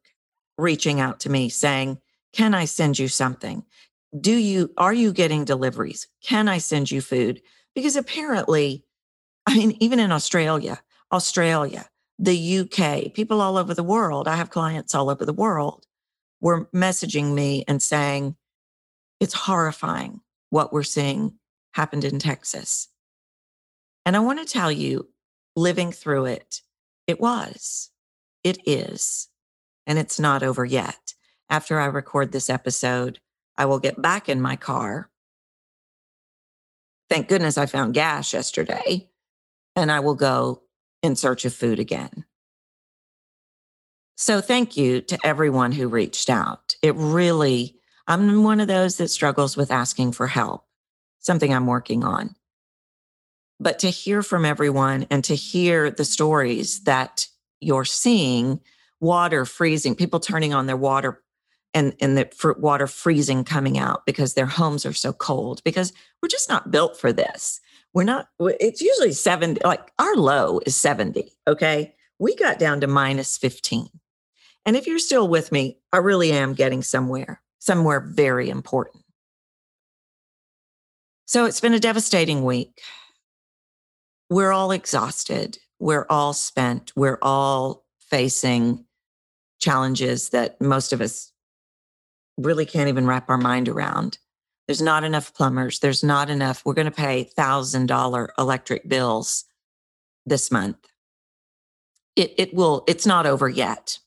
reaching 0.58 1.00
out 1.00 1.20
to 1.20 1.30
me 1.30 1.48
saying 1.48 1.98
can 2.32 2.54
i 2.54 2.64
send 2.64 2.98
you 2.98 3.08
something? 3.08 3.64
Do 4.18 4.36
you 4.36 4.72
are 4.76 4.94
you 4.94 5.12
getting 5.12 5.44
deliveries? 5.44 6.08
Can 6.22 6.48
i 6.48 6.58
send 6.58 6.90
you 6.90 7.00
food? 7.00 7.40
Because 7.74 7.96
apparently 7.96 8.84
i 9.46 9.56
mean 9.56 9.76
even 9.80 9.98
in 9.98 10.12
australia 10.12 10.80
australia 11.12 11.90
the 12.20 12.58
UK, 12.58 13.14
people 13.14 13.40
all 13.40 13.56
over 13.56 13.72
the 13.72 13.82
world, 13.82 14.28
I 14.28 14.36
have 14.36 14.50
clients 14.50 14.94
all 14.94 15.08
over 15.08 15.24
the 15.24 15.32
world, 15.32 15.86
were 16.40 16.66
messaging 16.66 17.32
me 17.32 17.64
and 17.66 17.82
saying, 17.82 18.36
it's 19.20 19.32
horrifying 19.32 20.20
what 20.50 20.70
we're 20.70 20.82
seeing 20.82 21.34
happened 21.72 22.04
in 22.04 22.18
Texas. 22.18 22.88
And 24.06 24.16
I 24.16 24.20
want 24.20 24.38
to 24.38 24.50
tell 24.50 24.72
you, 24.72 25.08
living 25.56 25.92
through 25.92 26.26
it, 26.26 26.62
it 27.06 27.20
was, 27.20 27.90
it 28.44 28.58
is, 28.66 29.28
and 29.86 29.98
it's 29.98 30.18
not 30.18 30.42
over 30.42 30.64
yet. 30.64 31.14
After 31.48 31.80
I 31.80 31.86
record 31.86 32.32
this 32.32 32.48
episode, 32.48 33.18
I 33.56 33.66
will 33.66 33.78
get 33.78 34.00
back 34.00 34.28
in 34.28 34.40
my 34.40 34.56
car. 34.56 35.10
Thank 37.08 37.28
goodness 37.28 37.58
I 37.58 37.66
found 37.66 37.94
gas 37.94 38.32
yesterday, 38.32 39.10
and 39.74 39.90
I 39.90 40.00
will 40.00 40.14
go 40.14 40.62
in 41.02 41.16
search 41.16 41.44
of 41.44 41.52
food 41.52 41.78
again. 41.78 42.24
So 44.16 44.40
thank 44.40 44.76
you 44.76 45.00
to 45.00 45.18
everyone 45.24 45.72
who 45.72 45.88
reached 45.88 46.30
out. 46.30 46.76
It 46.82 46.94
really, 46.94 47.76
I'm 48.06 48.44
one 48.44 48.60
of 48.60 48.68
those 48.68 48.96
that 48.98 49.08
struggles 49.08 49.56
with 49.56 49.70
asking 49.70 50.12
for 50.12 50.26
help, 50.26 50.64
something 51.18 51.52
I'm 51.52 51.66
working 51.66 52.04
on. 52.04 52.36
But 53.60 53.78
to 53.80 53.90
hear 53.90 54.22
from 54.22 54.44
everyone 54.44 55.06
and 55.10 55.22
to 55.24 55.34
hear 55.34 55.90
the 55.90 56.04
stories 56.04 56.80
that 56.84 57.26
you're 57.60 57.84
seeing 57.84 58.60
water 59.00 59.44
freezing, 59.44 59.94
people 59.94 60.18
turning 60.18 60.54
on 60.54 60.66
their 60.66 60.76
water 60.76 61.22
and, 61.74 61.94
and 62.00 62.16
the 62.16 62.56
water 62.58 62.86
freezing 62.86 63.44
coming 63.44 63.78
out 63.78 64.04
because 64.06 64.34
their 64.34 64.46
homes 64.46 64.84
are 64.84 64.92
so 64.92 65.12
cold, 65.12 65.62
because 65.62 65.92
we're 66.20 66.28
just 66.28 66.48
not 66.48 66.70
built 66.70 66.96
for 66.96 67.12
this. 67.12 67.60
We're 67.92 68.04
not 68.04 68.28
it's 68.38 68.80
usually 68.80 69.12
70 69.12 69.60
like 69.64 69.92
our 69.98 70.14
low 70.14 70.60
is 70.64 70.76
70 70.76 71.32
okay? 71.48 71.94
We 72.18 72.36
got 72.36 72.58
down 72.58 72.80
to 72.82 72.86
minus 72.86 73.36
15 73.36 73.88
and 74.64 74.76
if 74.76 74.86
you're 74.86 75.00
still 75.00 75.26
with 75.26 75.50
me 75.50 75.78
i 75.92 75.96
really 75.96 76.30
am 76.30 76.54
getting 76.54 76.82
somewhere 76.82 77.42
somewhere 77.60 78.00
very 78.00 78.48
important. 78.48 79.04
So 81.26 81.44
it's 81.44 81.60
been 81.60 81.74
a 81.74 81.80
devastating 81.80 82.44
week 82.44 82.80
we're 84.30 84.52
all 84.52 84.70
exhausted 84.70 85.58
we're 85.78 86.06
all 86.08 86.32
spent 86.32 86.92
we're 86.96 87.18
all 87.20 87.84
facing 87.98 88.84
challenges 89.60 90.30
that 90.30 90.60
most 90.60 90.92
of 90.92 91.00
us 91.00 91.32
really 92.38 92.64
can't 92.64 92.88
even 92.88 93.06
wrap 93.06 93.28
our 93.28 93.36
mind 93.36 93.68
around 93.68 94.18
there's 94.70 94.80
not 94.80 95.02
enough 95.02 95.34
plumbers. 95.34 95.80
There's 95.80 96.04
not 96.04 96.30
enough. 96.30 96.64
We're 96.64 96.74
going 96.74 96.84
to 96.84 96.92
pay 96.92 97.28
$1,000 97.36 98.28
electric 98.38 98.88
bills 98.88 99.44
this 100.26 100.52
month. 100.52 100.78
It, 102.14 102.34
it 102.38 102.54
will, 102.54 102.84
it's 102.86 103.04
not 103.04 103.26
over 103.26 103.48
yet. 103.48 103.98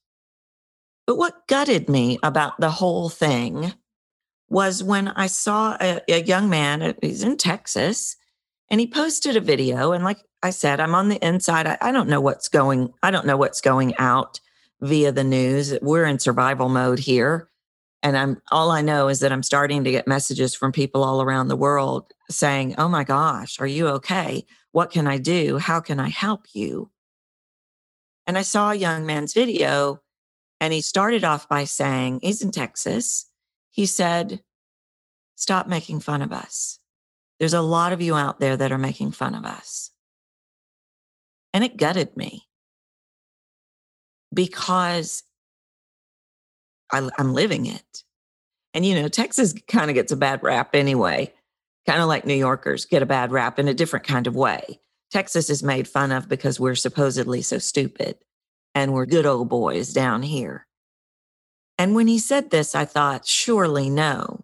But 1.05 1.17
what 1.17 1.49
gutted 1.49 1.89
me 1.89 2.17
about 2.23 2.61
the 2.61 2.69
whole 2.69 3.09
thing 3.09 3.73
was 4.47 4.81
when 4.81 5.09
I 5.09 5.27
saw 5.27 5.75
a, 5.81 5.99
a 6.07 6.23
young 6.23 6.49
man, 6.49 6.81
uh, 6.81 6.93
he's 7.01 7.23
in 7.23 7.35
Texas, 7.35 8.15
and 8.69 8.79
he 8.79 8.87
posted 8.87 9.35
a 9.35 9.41
video. 9.41 9.91
And 9.91 10.03
like 10.03 10.19
I 10.41 10.49
said, 10.49 10.79
I'm 10.79 10.95
on 10.95 11.09
the 11.09 11.25
inside. 11.25 11.67
I, 11.67 11.77
I 11.81 11.91
don't 11.91 12.09
know 12.09 12.21
what's 12.21 12.49
going, 12.49 12.93
I 13.03 13.11
don't 13.11 13.25
know 13.25 13.37
what's 13.37 13.61
going 13.61 13.95
out 13.97 14.39
via 14.81 15.11
the 15.11 15.23
news. 15.23 15.77
We're 15.81 16.05
in 16.05 16.19
survival 16.19 16.69
mode 16.69 16.99
here 16.99 17.49
and 18.03 18.17
i'm 18.17 18.39
all 18.51 18.69
i 18.69 18.81
know 18.81 19.07
is 19.07 19.21
that 19.21 19.31
i'm 19.31 19.41
starting 19.41 19.83
to 19.83 19.91
get 19.91 20.07
messages 20.07 20.53
from 20.53 20.71
people 20.71 21.03
all 21.03 21.21
around 21.21 21.47
the 21.47 21.55
world 21.55 22.11
saying 22.29 22.75
oh 22.77 22.87
my 22.87 23.03
gosh 23.03 23.59
are 23.59 23.67
you 23.67 23.87
okay 23.87 24.45
what 24.73 24.91
can 24.91 25.07
i 25.07 25.17
do 25.17 25.57
how 25.57 25.79
can 25.79 25.99
i 25.99 26.09
help 26.09 26.45
you 26.53 26.91
and 28.27 28.37
i 28.37 28.41
saw 28.41 28.71
a 28.71 28.75
young 28.75 29.05
man's 29.05 29.33
video 29.33 30.01
and 30.59 30.73
he 30.73 30.81
started 30.81 31.23
off 31.23 31.47
by 31.47 31.63
saying 31.63 32.19
he's 32.21 32.41
in 32.41 32.51
texas 32.51 33.29
he 33.71 33.85
said 33.85 34.41
stop 35.35 35.67
making 35.67 35.99
fun 35.99 36.21
of 36.21 36.31
us 36.31 36.79
there's 37.39 37.53
a 37.53 37.61
lot 37.61 37.93
of 37.93 38.01
you 38.01 38.15
out 38.15 38.39
there 38.39 38.55
that 38.55 38.71
are 38.71 38.77
making 38.77 39.11
fun 39.11 39.35
of 39.35 39.45
us 39.45 39.91
and 41.53 41.63
it 41.63 41.77
gutted 41.77 42.17
me 42.17 42.47
because 44.33 45.23
I, 46.91 47.07
I'm 47.17 47.33
living 47.33 47.67
it. 47.67 48.03
And, 48.73 48.85
you 48.85 48.99
know, 48.99 49.07
Texas 49.07 49.53
kind 49.67 49.91
of 49.91 49.93
gets 49.93 50.11
a 50.11 50.17
bad 50.17 50.41
rap 50.41 50.73
anyway, 50.73 51.31
kind 51.87 52.01
of 52.01 52.07
like 52.07 52.25
New 52.25 52.33
Yorkers 52.33 52.85
get 52.85 53.03
a 53.03 53.07
bad 53.07 53.31
rap 53.31 53.59
in 53.59 53.67
a 53.67 53.73
different 53.73 54.05
kind 54.05 54.25
of 54.25 54.35
way. 54.35 54.79
Texas 55.11 55.51
is 55.51 55.61
made 55.61 55.87
fun 55.87 56.11
of 56.11 56.27
because 56.27 56.59
we're 56.59 56.73
supposedly 56.73 57.43
so 57.43 57.59
stupid 57.59 58.17
and 58.73 58.93
we're 58.93 59.05
good 59.05 59.27
old 59.27 59.47
boys 59.47 59.93
down 59.93 60.23
here. 60.23 60.65
And 61.77 61.93
when 61.93 62.07
he 62.07 62.17
said 62.17 62.49
this, 62.49 62.73
I 62.73 62.85
thought, 62.85 63.27
surely 63.27 63.91
no. 63.91 64.43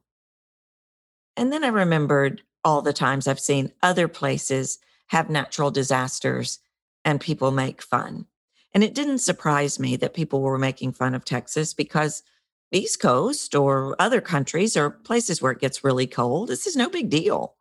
And 1.35 1.51
then 1.51 1.63
I 1.63 1.69
remembered 1.69 2.43
all 2.63 2.81
the 2.81 2.93
times 2.93 3.27
I've 3.27 3.39
seen 3.39 3.71
other 3.81 4.07
places 4.07 4.79
have 5.07 5.29
natural 5.29 5.71
disasters 5.71 6.59
and 7.05 7.19
people 7.21 7.51
make 7.51 7.81
fun. 7.81 8.25
And 8.73 8.83
it 8.83 8.93
didn't 8.93 9.19
surprise 9.19 9.79
me 9.79 9.95
that 9.97 10.13
people 10.13 10.41
were 10.41 10.57
making 10.57 10.93
fun 10.93 11.15
of 11.15 11.25
Texas 11.25 11.73
because 11.73 12.23
East 12.71 12.99
Coast 13.01 13.55
or 13.55 13.95
other 13.99 14.21
countries 14.21 14.77
or 14.77 14.91
places 14.91 15.41
where 15.41 15.51
it 15.51 15.59
gets 15.59 15.83
really 15.83 16.05
cold, 16.05 16.49
this 16.49 16.67
is 16.67 16.75
no 16.75 16.89
big 16.89 17.09
deal. 17.09 17.55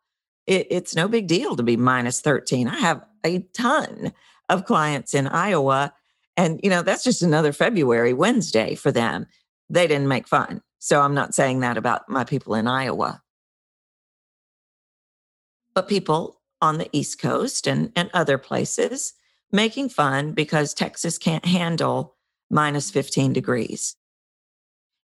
It, 0.45 0.67
it's 0.69 0.95
no 0.95 1.07
big 1.07 1.27
deal 1.27 1.55
to 1.55 1.63
be 1.63 1.77
minus 1.77 2.21
13. 2.21 2.67
I 2.67 2.77
have 2.77 3.03
a 3.25 3.39
ton 3.53 4.13
of 4.49 4.65
clients 4.65 5.13
in 5.13 5.27
Iowa. 5.27 5.93
And, 6.37 6.59
you 6.63 6.69
know, 6.69 6.83
that's 6.83 7.03
just 7.03 7.21
another 7.21 7.51
February 7.51 8.13
Wednesday 8.13 8.75
for 8.75 8.91
them. 8.91 9.25
They 9.69 9.87
didn't 9.87 10.07
make 10.07 10.27
fun. 10.27 10.61
So 10.79 11.01
I'm 11.01 11.13
not 11.13 11.33
saying 11.33 11.59
that 11.59 11.77
about 11.77 12.07
my 12.07 12.23
people 12.23 12.53
in 12.55 12.67
Iowa. 12.67 13.21
But 15.79 15.87
people 15.87 16.41
on 16.61 16.77
the 16.77 16.89
East 16.91 17.21
Coast 17.21 17.65
and, 17.65 17.93
and 17.95 18.09
other 18.13 18.37
places 18.37 19.13
making 19.49 19.87
fun 19.87 20.33
because 20.33 20.73
Texas 20.73 21.17
can't 21.17 21.45
handle 21.45 22.17
minus 22.49 22.91
15 22.91 23.31
degrees. 23.31 23.95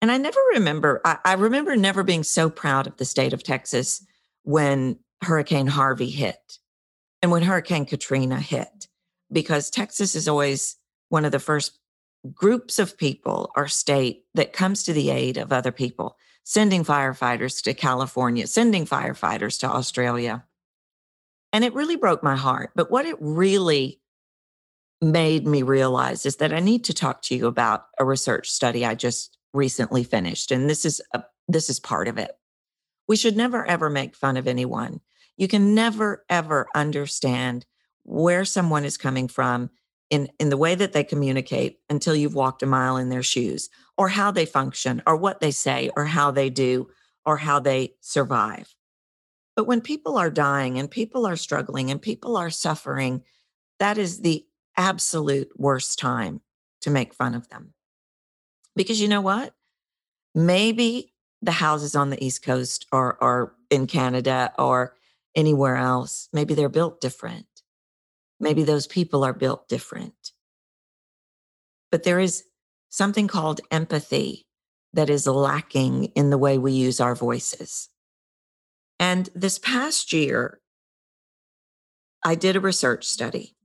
And 0.02 0.12
I 0.12 0.18
never 0.18 0.38
remember, 0.52 1.00
I, 1.06 1.16
I, 1.24 1.32
remember 1.32 1.74
never 1.74 2.02
being 2.02 2.22
so 2.22 2.50
proud 2.50 2.86
of 2.86 2.98
the 2.98 3.06
state 3.06 3.32
of 3.32 3.42
Texas 3.42 4.04
when 4.42 4.98
Hurricane 5.22 5.68
Harvey 5.68 6.10
hit 6.10 6.58
and 7.22 7.32
when 7.32 7.44
Hurricane 7.44 7.86
Katrina 7.86 8.38
hit, 8.38 8.88
because 9.32 9.70
Texas 9.70 10.14
is 10.14 10.28
always 10.28 10.76
one 11.08 11.24
of 11.24 11.32
the 11.32 11.38
first 11.38 11.78
groups 12.34 12.78
of 12.78 12.98
people 12.98 13.50
or 13.56 13.68
state 13.68 14.24
that 14.34 14.52
comes 14.52 14.82
to 14.82 14.92
the 14.92 15.08
aid 15.08 15.38
of 15.38 15.50
other 15.50 15.72
people, 15.72 16.18
sending 16.44 16.84
firefighters 16.84 17.62
to 17.62 17.72
California, 17.72 18.46
sending 18.46 18.84
firefighters 18.84 19.58
to 19.60 19.66
Australia. 19.66 20.44
And 21.52 21.64
it 21.64 21.74
really 21.74 21.96
broke 21.96 22.22
my 22.22 22.36
heart. 22.36 22.70
But 22.74 22.90
what 22.90 23.06
it 23.06 23.16
really 23.20 24.00
made 25.00 25.46
me 25.46 25.62
realize 25.62 26.26
is 26.26 26.36
that 26.36 26.52
I 26.52 26.60
need 26.60 26.84
to 26.84 26.94
talk 26.94 27.22
to 27.22 27.36
you 27.36 27.46
about 27.46 27.86
a 27.98 28.04
research 28.04 28.50
study 28.50 28.84
I 28.84 28.94
just 28.94 29.36
recently 29.52 30.04
finished 30.04 30.50
and 30.50 30.68
this 30.68 30.84
is 30.84 31.00
a, 31.14 31.22
this 31.46 31.70
is 31.70 31.80
part 31.80 32.08
of 32.08 32.18
it. 32.18 32.32
We 33.06 33.16
should 33.16 33.36
never 33.36 33.64
ever 33.64 33.88
make 33.88 34.16
fun 34.16 34.36
of 34.36 34.46
anyone. 34.46 35.00
You 35.36 35.48
can 35.48 35.74
never 35.74 36.24
ever 36.28 36.66
understand 36.74 37.64
where 38.02 38.44
someone 38.44 38.84
is 38.84 38.96
coming 38.96 39.28
from 39.28 39.70
in 40.10 40.28
in 40.38 40.48
the 40.48 40.56
way 40.56 40.74
that 40.74 40.92
they 40.92 41.04
communicate 41.04 41.78
until 41.88 42.16
you've 42.16 42.34
walked 42.34 42.62
a 42.62 42.66
mile 42.66 42.96
in 42.96 43.08
their 43.08 43.22
shoes 43.22 43.70
or 43.96 44.08
how 44.08 44.30
they 44.30 44.46
function 44.46 45.02
or 45.06 45.16
what 45.16 45.40
they 45.40 45.50
say 45.50 45.90
or 45.96 46.06
how 46.06 46.30
they 46.30 46.50
do 46.50 46.88
or 47.24 47.36
how 47.36 47.60
they 47.60 47.94
survive. 48.00 48.74
But 49.58 49.66
when 49.66 49.80
people 49.80 50.16
are 50.16 50.30
dying 50.30 50.78
and 50.78 50.88
people 50.88 51.26
are 51.26 51.34
struggling 51.34 51.90
and 51.90 52.00
people 52.00 52.36
are 52.36 52.48
suffering, 52.48 53.24
that 53.80 53.98
is 53.98 54.20
the 54.20 54.46
absolute 54.76 55.50
worst 55.56 55.98
time 55.98 56.42
to 56.82 56.90
make 56.90 57.12
fun 57.12 57.34
of 57.34 57.48
them. 57.48 57.74
Because 58.76 59.00
you 59.00 59.08
know 59.08 59.20
what? 59.20 59.56
Maybe 60.32 61.12
the 61.42 61.50
houses 61.50 61.96
on 61.96 62.10
the 62.10 62.24
East 62.24 62.44
Coast 62.44 62.86
or, 62.92 63.18
or 63.20 63.56
in 63.68 63.88
Canada 63.88 64.52
or 64.60 64.94
anywhere 65.34 65.74
else, 65.74 66.28
maybe 66.32 66.54
they're 66.54 66.68
built 66.68 67.00
different. 67.00 67.48
Maybe 68.38 68.62
those 68.62 68.86
people 68.86 69.24
are 69.24 69.34
built 69.34 69.68
different. 69.68 70.30
But 71.90 72.04
there 72.04 72.20
is 72.20 72.44
something 72.90 73.26
called 73.26 73.60
empathy 73.72 74.46
that 74.92 75.10
is 75.10 75.26
lacking 75.26 76.12
in 76.14 76.30
the 76.30 76.38
way 76.38 76.58
we 76.58 76.70
use 76.70 77.00
our 77.00 77.16
voices. 77.16 77.88
And 78.98 79.28
this 79.34 79.58
past 79.58 80.12
year, 80.12 80.60
I 82.24 82.34
did 82.34 82.56
a 82.56 82.60
research 82.60 83.06
study 83.06 83.56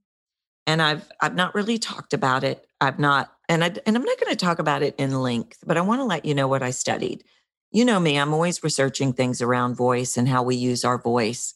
and 0.66 0.80
I've 0.80 1.08
I've 1.20 1.34
not 1.34 1.54
really 1.54 1.78
talked 1.78 2.14
about 2.14 2.44
it. 2.44 2.66
I've 2.80 2.98
not 2.98 3.32
and 3.48 3.64
I 3.64 3.74
and 3.86 3.96
I'm 3.96 4.04
not 4.04 4.20
going 4.20 4.30
to 4.30 4.36
talk 4.36 4.58
about 4.58 4.82
it 4.82 4.94
in 4.98 5.20
length, 5.20 5.58
but 5.66 5.76
I 5.76 5.82
want 5.82 6.00
to 6.00 6.04
let 6.04 6.24
you 6.24 6.34
know 6.34 6.48
what 6.48 6.62
I 6.62 6.70
studied. 6.70 7.24
You 7.70 7.84
know 7.84 7.98
me, 7.98 8.16
I'm 8.18 8.32
always 8.32 8.62
researching 8.62 9.12
things 9.12 9.42
around 9.42 9.74
voice 9.74 10.16
and 10.16 10.28
how 10.28 10.42
we 10.42 10.54
use 10.54 10.84
our 10.84 10.98
voice. 10.98 11.54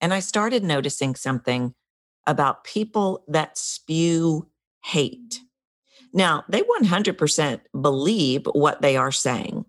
And 0.00 0.14
I 0.14 0.20
started 0.20 0.64
noticing 0.64 1.14
something 1.14 1.74
about 2.26 2.64
people 2.64 3.24
that 3.28 3.58
spew 3.58 4.48
hate. 4.84 5.40
Now, 6.12 6.44
they 6.48 6.62
100% 6.62 7.60
believe 7.78 8.46
what 8.52 8.80
they 8.80 8.96
are 8.96 9.12
saying. 9.12 9.66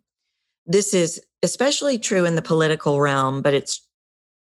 This 0.65 0.93
is 0.93 1.21
especially 1.43 1.97
true 1.97 2.25
in 2.25 2.35
the 2.35 2.41
political 2.41 2.99
realm, 2.99 3.41
but 3.41 3.53
it's 3.53 3.87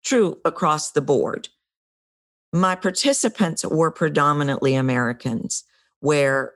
true 0.03 0.39
across 0.46 0.91
the 0.91 1.01
board. 1.01 1.50
My 2.53 2.75
participants 2.75 3.65
were 3.65 3.91
predominantly 3.91 4.75
Americans, 4.75 5.63
where 6.00 6.53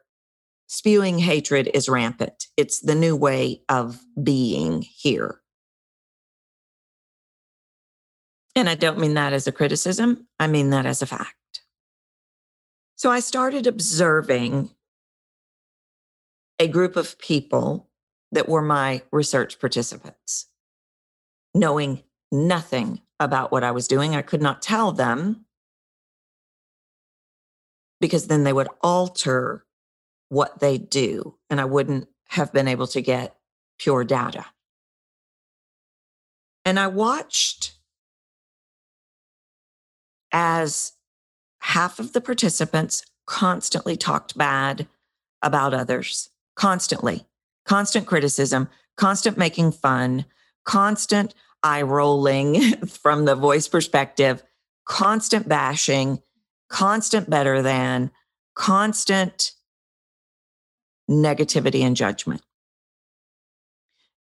spewing 0.67 1.19
hatred 1.19 1.69
is 1.73 1.89
rampant. 1.89 2.47
It's 2.55 2.79
the 2.79 2.95
new 2.95 3.15
way 3.15 3.61
of 3.67 3.99
being 4.21 4.83
here. 4.83 5.41
And 8.55 8.69
I 8.69 8.75
don't 8.75 8.99
mean 8.99 9.13
that 9.15 9.33
as 9.33 9.47
a 9.47 9.51
criticism, 9.51 10.27
I 10.39 10.47
mean 10.47 10.69
that 10.69 10.85
as 10.85 11.01
a 11.01 11.05
fact. 11.05 11.35
So 12.95 13.09
I 13.09 13.19
started 13.19 13.67
observing 13.67 14.69
a 16.59 16.67
group 16.67 16.95
of 16.95 17.17
people 17.17 17.89
that 18.31 18.49
were 18.49 18.61
my 18.61 19.03
research 19.11 19.59
participants, 19.59 20.47
knowing 21.53 22.03
nothing 22.31 23.01
about 23.19 23.51
what 23.51 23.63
I 23.63 23.71
was 23.71 23.87
doing. 23.87 24.15
I 24.15 24.21
could 24.21 24.41
not 24.41 24.61
tell 24.61 24.91
them 24.91 25.45
because 27.99 28.27
then 28.27 28.43
they 28.43 28.53
would 28.53 28.69
alter 28.81 29.65
what 30.29 30.59
they 30.59 30.77
do, 30.77 31.35
and 31.49 31.61
I 31.61 31.65
wouldn't 31.65 32.07
have 32.29 32.53
been 32.53 32.67
able 32.67 32.87
to 32.87 33.01
get 33.01 33.35
pure 33.77 34.03
data. 34.03 34.45
And 36.63 36.79
I 36.79 36.87
watched 36.87 37.73
as 40.31 40.93
half 41.59 41.99
of 41.99 42.13
the 42.13 42.21
participants 42.21 43.03
constantly 43.27 43.97
talked 43.97 44.37
bad 44.37 44.87
about 45.41 45.73
others, 45.73 46.29
constantly, 46.55 47.25
constant 47.65 48.07
criticism, 48.07 48.69
constant 48.97 49.37
making 49.37 49.71
fun, 49.71 50.25
constant 50.65 51.33
eye 51.63 51.81
rolling 51.81 52.75
from 52.85 53.25
the 53.25 53.35
voice 53.35 53.67
perspective, 53.67 54.43
constant 54.85 55.47
bashing, 55.47 56.21
constant 56.69 57.29
better 57.29 57.61
than, 57.61 58.11
constant 58.55 59.51
negativity 61.09 61.81
and 61.81 61.95
judgment. 61.95 62.41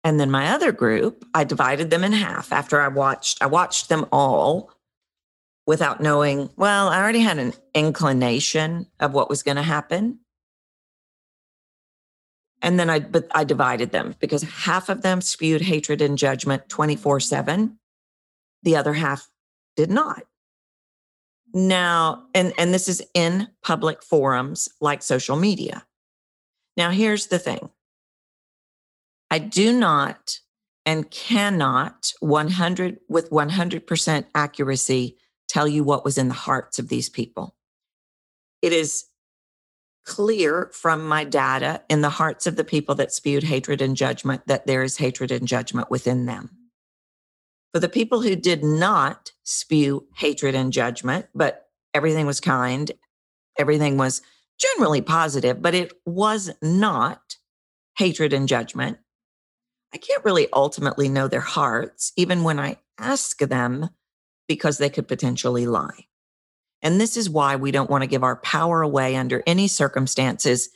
And 0.02 0.18
then 0.18 0.30
my 0.30 0.48
other 0.48 0.72
group, 0.72 1.24
I 1.34 1.44
divided 1.44 1.90
them 1.90 2.04
in 2.04 2.12
half 2.12 2.52
after 2.52 2.80
I 2.80 2.88
watched 2.88 3.42
I 3.42 3.46
watched 3.46 3.88
them 3.88 4.06
all 4.10 4.72
without 5.66 6.00
knowing, 6.00 6.50
well, 6.56 6.88
I 6.88 6.98
already 7.00 7.20
had 7.20 7.38
an 7.38 7.52
inclination 7.74 8.86
of 8.98 9.12
what 9.12 9.28
was 9.28 9.42
going 9.42 9.56
to 9.56 9.62
happen. 9.62 10.20
And 12.62 12.78
then 12.78 12.90
I 12.90 13.00
but 13.00 13.26
I 13.34 13.44
divided 13.44 13.90
them 13.90 14.14
because 14.20 14.42
half 14.42 14.88
of 14.88 15.02
them 15.02 15.20
spewed 15.20 15.62
hatred 15.62 16.02
and 16.02 16.18
judgment 16.18 16.68
24/7. 16.68 17.78
The 18.62 18.76
other 18.76 18.92
half 18.92 19.28
did 19.76 19.90
not. 19.90 20.24
Now, 21.52 22.26
and 22.34 22.52
and 22.58 22.72
this 22.72 22.88
is 22.88 23.02
in 23.14 23.48
public 23.62 24.02
forums 24.02 24.68
like 24.80 25.02
social 25.02 25.36
media. 25.36 25.86
Now, 26.76 26.90
here's 26.90 27.26
the 27.26 27.38
thing. 27.38 27.70
I 29.30 29.38
do 29.38 29.72
not 29.72 30.40
and 30.86 31.10
cannot 31.10 32.12
100 32.20 32.98
with 33.08 33.30
100% 33.30 34.26
accuracy 34.34 35.16
tell 35.48 35.68
you 35.68 35.84
what 35.84 36.04
was 36.04 36.18
in 36.18 36.28
the 36.28 36.34
hearts 36.34 36.78
of 36.78 36.88
these 36.88 37.08
people. 37.08 37.54
It 38.62 38.72
is 38.72 39.04
clear 40.04 40.70
from 40.72 41.06
my 41.06 41.24
data 41.24 41.82
in 41.88 42.00
the 42.00 42.10
hearts 42.10 42.46
of 42.46 42.56
the 42.56 42.64
people 42.64 42.94
that 42.96 43.12
spewed 43.12 43.44
hatred 43.44 43.80
and 43.80 43.96
judgment 43.96 44.42
that 44.46 44.66
there 44.66 44.82
is 44.82 44.96
hatred 44.96 45.30
and 45.30 45.46
judgment 45.46 45.90
within 45.90 46.26
them. 46.26 46.50
For 47.72 47.80
the 47.80 47.88
people 47.88 48.22
who 48.22 48.34
did 48.34 48.64
not 48.64 49.32
spew 49.44 50.06
hatred 50.16 50.54
and 50.54 50.72
judgment, 50.72 51.26
but 51.34 51.68
everything 51.94 52.26
was 52.26 52.40
kind, 52.40 52.90
everything 53.58 53.96
was 53.96 54.22
generally 54.58 55.00
positive, 55.00 55.62
but 55.62 55.74
it 55.74 55.92
was 56.04 56.50
not 56.60 57.36
hatred 57.96 58.32
and 58.32 58.48
judgment. 58.48 58.98
I 59.92 59.98
can't 59.98 60.24
really 60.24 60.48
ultimately 60.52 61.08
know 61.08 61.28
their 61.28 61.40
hearts, 61.40 62.12
even 62.16 62.44
when 62.44 62.58
I 62.58 62.78
ask 62.98 63.38
them 63.38 63.90
because 64.46 64.78
they 64.78 64.90
could 64.90 65.08
potentially 65.08 65.66
lie. 65.66 66.06
And 66.82 67.00
this 67.00 67.16
is 67.16 67.28
why 67.28 67.56
we 67.56 67.70
don't 67.70 67.90
want 67.90 68.02
to 68.02 68.08
give 68.08 68.24
our 68.24 68.36
power 68.36 68.82
away 68.82 69.16
under 69.16 69.42
any 69.46 69.68
circumstances 69.68 70.70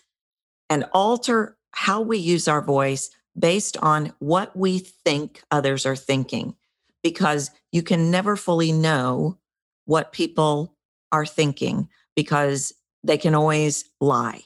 and 0.68 0.84
alter 0.92 1.56
how 1.72 2.00
we 2.00 2.18
use 2.18 2.46
our 2.46 2.62
voice 2.62 3.10
based 3.38 3.76
on 3.78 4.12
what 4.18 4.56
we 4.56 4.78
think 4.78 5.42
others 5.50 5.86
are 5.86 5.96
thinking, 5.96 6.54
because 7.02 7.50
you 7.72 7.82
can 7.82 8.10
never 8.10 8.36
fully 8.36 8.70
know 8.70 9.38
what 9.86 10.12
people 10.12 10.76
are 11.10 11.26
thinking 11.26 11.88
because 12.14 12.72
they 13.02 13.18
can 13.18 13.34
always 13.34 13.84
lie. 14.00 14.42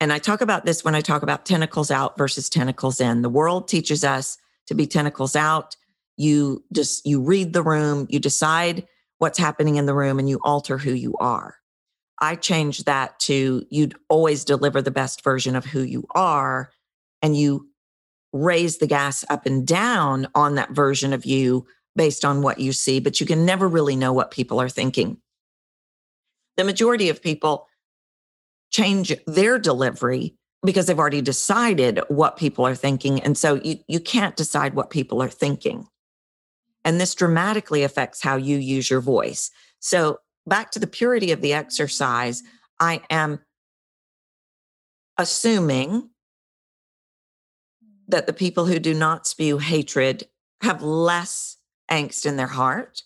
And 0.00 0.12
I 0.12 0.18
talk 0.18 0.40
about 0.40 0.64
this 0.64 0.84
when 0.84 0.94
I 0.94 1.00
talk 1.00 1.22
about 1.22 1.44
tentacles 1.44 1.90
out 1.90 2.16
versus 2.16 2.48
tentacles 2.48 3.00
in. 3.00 3.22
The 3.22 3.28
world 3.28 3.68
teaches 3.68 4.04
us 4.04 4.38
to 4.66 4.74
be 4.74 4.86
tentacles 4.86 5.34
out 5.36 5.76
you 6.20 6.62
just 6.72 7.06
you 7.06 7.20
read 7.22 7.54
the 7.54 7.62
room 7.62 8.06
you 8.10 8.18
decide 8.18 8.86
what's 9.20 9.38
happening 9.38 9.76
in 9.76 9.84
the 9.84 9.94
room 9.94 10.18
and 10.18 10.28
you 10.28 10.40
alter 10.42 10.78
who 10.78 10.92
you 10.92 11.14
are. 11.20 11.56
I 12.20 12.36
changed 12.36 12.86
that 12.86 13.18
to 13.20 13.64
you'd 13.70 13.94
always 14.08 14.44
deliver 14.44 14.80
the 14.82 14.90
best 14.90 15.22
version 15.22 15.54
of 15.54 15.64
who 15.64 15.82
you 15.82 16.06
are 16.14 16.70
and 17.22 17.36
you 17.36 17.68
raise 18.32 18.78
the 18.78 18.86
gas 18.86 19.24
up 19.28 19.44
and 19.44 19.66
down 19.66 20.26
on 20.34 20.54
that 20.54 20.70
version 20.70 21.12
of 21.12 21.26
you 21.26 21.66
based 21.96 22.24
on 22.24 22.40
what 22.40 22.60
you 22.60 22.72
see 22.72 22.98
but 22.98 23.20
you 23.20 23.26
can 23.26 23.44
never 23.44 23.68
really 23.68 23.94
know 23.94 24.12
what 24.12 24.30
people 24.30 24.58
are 24.60 24.68
thinking. 24.70 25.18
The 26.56 26.64
majority 26.64 27.10
of 27.10 27.22
people 27.22 27.68
change 28.70 29.14
their 29.26 29.58
delivery 29.58 30.34
because 30.64 30.86
they've 30.86 30.98
already 30.98 31.22
decided 31.22 32.00
what 32.08 32.38
people 32.38 32.66
are 32.66 32.74
thinking 32.74 33.20
and 33.20 33.36
so 33.36 33.56
you, 33.56 33.80
you 33.86 34.00
can't 34.00 34.36
decide 34.36 34.72
what 34.72 34.88
people 34.88 35.22
are 35.22 35.28
thinking 35.28 35.86
and 36.84 37.00
this 37.00 37.14
dramatically 37.14 37.82
affects 37.82 38.22
how 38.22 38.36
you 38.36 38.56
use 38.56 38.90
your 38.90 39.00
voice. 39.00 39.50
So, 39.80 40.20
back 40.46 40.70
to 40.72 40.78
the 40.78 40.86
purity 40.86 41.32
of 41.32 41.40
the 41.40 41.52
exercise, 41.52 42.42
I 42.78 43.02
am 43.10 43.40
assuming 45.18 46.10
that 48.08 48.26
the 48.26 48.32
people 48.32 48.66
who 48.66 48.78
do 48.78 48.94
not 48.94 49.26
spew 49.26 49.58
hatred 49.58 50.26
have 50.62 50.82
less 50.82 51.56
angst 51.90 52.26
in 52.26 52.36
their 52.36 52.46
heart. 52.46 53.02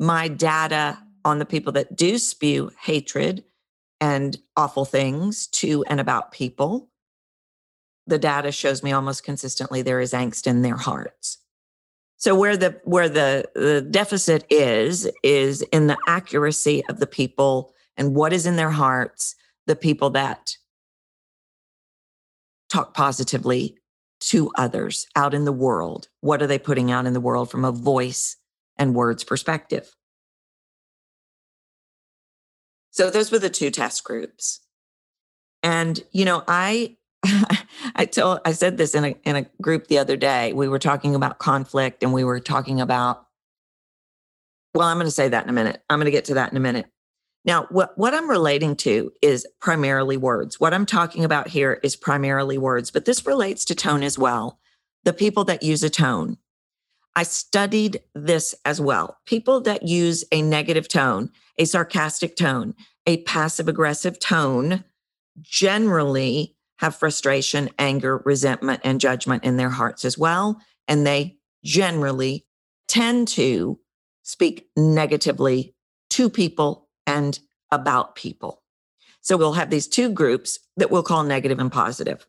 My 0.00 0.28
data 0.28 0.98
on 1.24 1.38
the 1.38 1.46
people 1.46 1.72
that 1.72 1.96
do 1.96 2.18
spew 2.18 2.70
hatred 2.80 3.44
and 4.00 4.36
awful 4.56 4.84
things 4.84 5.46
to 5.48 5.84
and 5.88 6.00
about 6.00 6.32
people, 6.32 6.88
the 8.06 8.18
data 8.18 8.52
shows 8.52 8.82
me 8.82 8.92
almost 8.92 9.24
consistently 9.24 9.82
there 9.82 10.00
is 10.00 10.12
angst 10.12 10.46
in 10.46 10.62
their 10.62 10.76
hearts. 10.76 11.38
So 12.18 12.34
where 12.34 12.56
the 12.56 12.80
where 12.84 13.08
the, 13.08 13.48
the 13.54 13.82
deficit 13.82 14.46
is 14.48 15.08
is 15.22 15.62
in 15.62 15.86
the 15.86 15.98
accuracy 16.06 16.82
of 16.88 16.98
the 16.98 17.06
people 17.06 17.74
and 17.96 18.14
what 18.14 18.32
is 18.32 18.46
in 18.46 18.56
their 18.56 18.70
hearts, 18.70 19.34
the 19.66 19.76
people 19.76 20.10
that 20.10 20.56
talk 22.70 22.94
positively 22.94 23.76
to 24.18 24.50
others 24.56 25.06
out 25.14 25.34
in 25.34 25.44
the 25.44 25.52
world. 25.52 26.08
What 26.20 26.40
are 26.42 26.46
they 26.46 26.58
putting 26.58 26.90
out 26.90 27.06
in 27.06 27.12
the 27.12 27.20
world 27.20 27.50
from 27.50 27.64
a 27.64 27.72
voice 27.72 28.36
and 28.78 28.94
words 28.94 29.22
perspective? 29.22 29.94
So 32.90 33.10
those 33.10 33.30
were 33.30 33.38
the 33.38 33.50
two 33.50 33.70
test 33.70 34.04
groups. 34.04 34.60
And 35.62 36.02
you 36.12 36.24
know, 36.24 36.44
I 36.48 36.96
I 37.96 38.04
told 38.04 38.40
I 38.44 38.52
said 38.52 38.76
this 38.76 38.94
in 38.94 39.04
a 39.04 39.16
in 39.24 39.36
a 39.36 39.42
group 39.60 39.88
the 39.88 39.98
other 39.98 40.16
day. 40.16 40.52
We 40.52 40.68
were 40.68 40.78
talking 40.78 41.14
about 41.14 41.38
conflict 41.38 42.02
and 42.02 42.12
we 42.12 42.24
were 42.24 42.40
talking 42.40 42.80
about 42.80 43.26
well, 44.74 44.88
I'm 44.88 44.98
going 44.98 45.06
to 45.06 45.10
say 45.10 45.28
that 45.28 45.42
in 45.42 45.48
a 45.48 45.54
minute. 45.54 45.82
I'm 45.88 45.98
going 45.98 46.04
to 46.04 46.10
get 46.10 46.26
to 46.26 46.34
that 46.34 46.50
in 46.50 46.56
a 46.56 46.60
minute. 46.60 46.86
Now, 47.46 47.66
what, 47.70 47.96
what 47.96 48.12
I'm 48.12 48.28
relating 48.28 48.76
to 48.76 49.12
is 49.22 49.46
primarily 49.60 50.16
words. 50.16 50.60
What 50.60 50.74
I'm 50.74 50.84
talking 50.84 51.24
about 51.24 51.48
here 51.48 51.80
is 51.82 51.96
primarily 51.96 52.58
words, 52.58 52.90
but 52.90 53.04
this 53.04 53.24
relates 53.24 53.64
to 53.66 53.74
tone 53.74 54.02
as 54.02 54.18
well. 54.18 54.58
The 55.04 55.12
people 55.12 55.44
that 55.44 55.62
use 55.62 55.82
a 55.82 55.88
tone. 55.88 56.36
I 57.14 57.22
studied 57.22 58.00
this 58.14 58.54
as 58.64 58.80
well. 58.80 59.16
People 59.24 59.62
that 59.62 59.84
use 59.84 60.24
a 60.30 60.42
negative 60.42 60.88
tone, 60.88 61.30
a 61.56 61.64
sarcastic 61.64 62.36
tone, 62.36 62.74
a 63.06 63.22
passive 63.22 63.68
aggressive 63.68 64.18
tone 64.18 64.84
generally 65.40 66.55
have 66.78 66.96
frustration, 66.96 67.70
anger, 67.78 68.22
resentment, 68.24 68.80
and 68.84 69.00
judgment 69.00 69.44
in 69.44 69.56
their 69.56 69.70
hearts 69.70 70.04
as 70.04 70.18
well. 70.18 70.60
And 70.88 71.06
they 71.06 71.38
generally 71.64 72.46
tend 72.88 73.28
to 73.28 73.78
speak 74.22 74.68
negatively 74.76 75.74
to 76.10 76.28
people 76.28 76.88
and 77.06 77.38
about 77.70 78.14
people. 78.14 78.62
So 79.20 79.36
we'll 79.36 79.54
have 79.54 79.70
these 79.70 79.88
two 79.88 80.08
groups 80.10 80.60
that 80.76 80.90
we'll 80.90 81.02
call 81.02 81.24
negative 81.24 81.58
and 81.58 81.72
positive. 81.72 82.26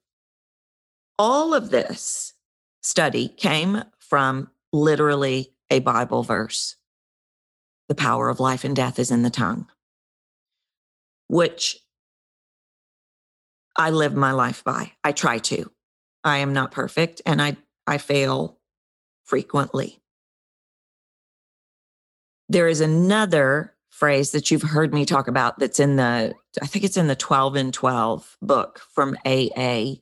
All 1.20 1.54
of 1.54 1.70
this 1.70 2.34
study 2.82 3.28
came 3.28 3.84
from 4.00 4.50
literally 4.72 5.54
a 5.70 5.80
Bible 5.80 6.24
verse. 6.24 6.76
The 7.88 7.96
power 7.96 8.30
of 8.30 8.40
life 8.40 8.64
and 8.64 8.76
death 8.76 9.00
is 9.00 9.12
in 9.12 9.24
the 9.24 9.30
tongue, 9.30 9.68
which 11.28 11.78
I 13.78 13.92
live 13.92 14.16
my 14.16 14.32
life 14.32 14.64
by. 14.64 14.94
I 15.04 15.12
try 15.12 15.38
to. 15.38 15.72
I 16.24 16.38
am 16.40 16.52
not 16.52 16.72
perfect 16.72 17.22
and 17.26 17.42
I, 17.42 17.58
I 17.86 18.00
fail 18.00 18.58
frequently. 19.24 20.00
There 22.50 22.68
is 22.68 22.82
another 22.82 23.76
phrase 23.90 24.32
that 24.32 24.52
you've 24.52 24.62
heard 24.62 24.94
me 24.94 25.06
talk 25.06 25.28
about 25.28 25.60
that's 25.60 25.80
in 25.80 25.96
the, 25.96 26.34
I 26.62 26.68
think 26.68 26.86
it's 26.86 26.98
in 26.98 27.08
the 27.08 27.16
12 27.16 27.56
and 27.56 27.74
12 27.74 28.38
book 28.42 28.82
from 28.94 29.16
AA. 29.26 29.96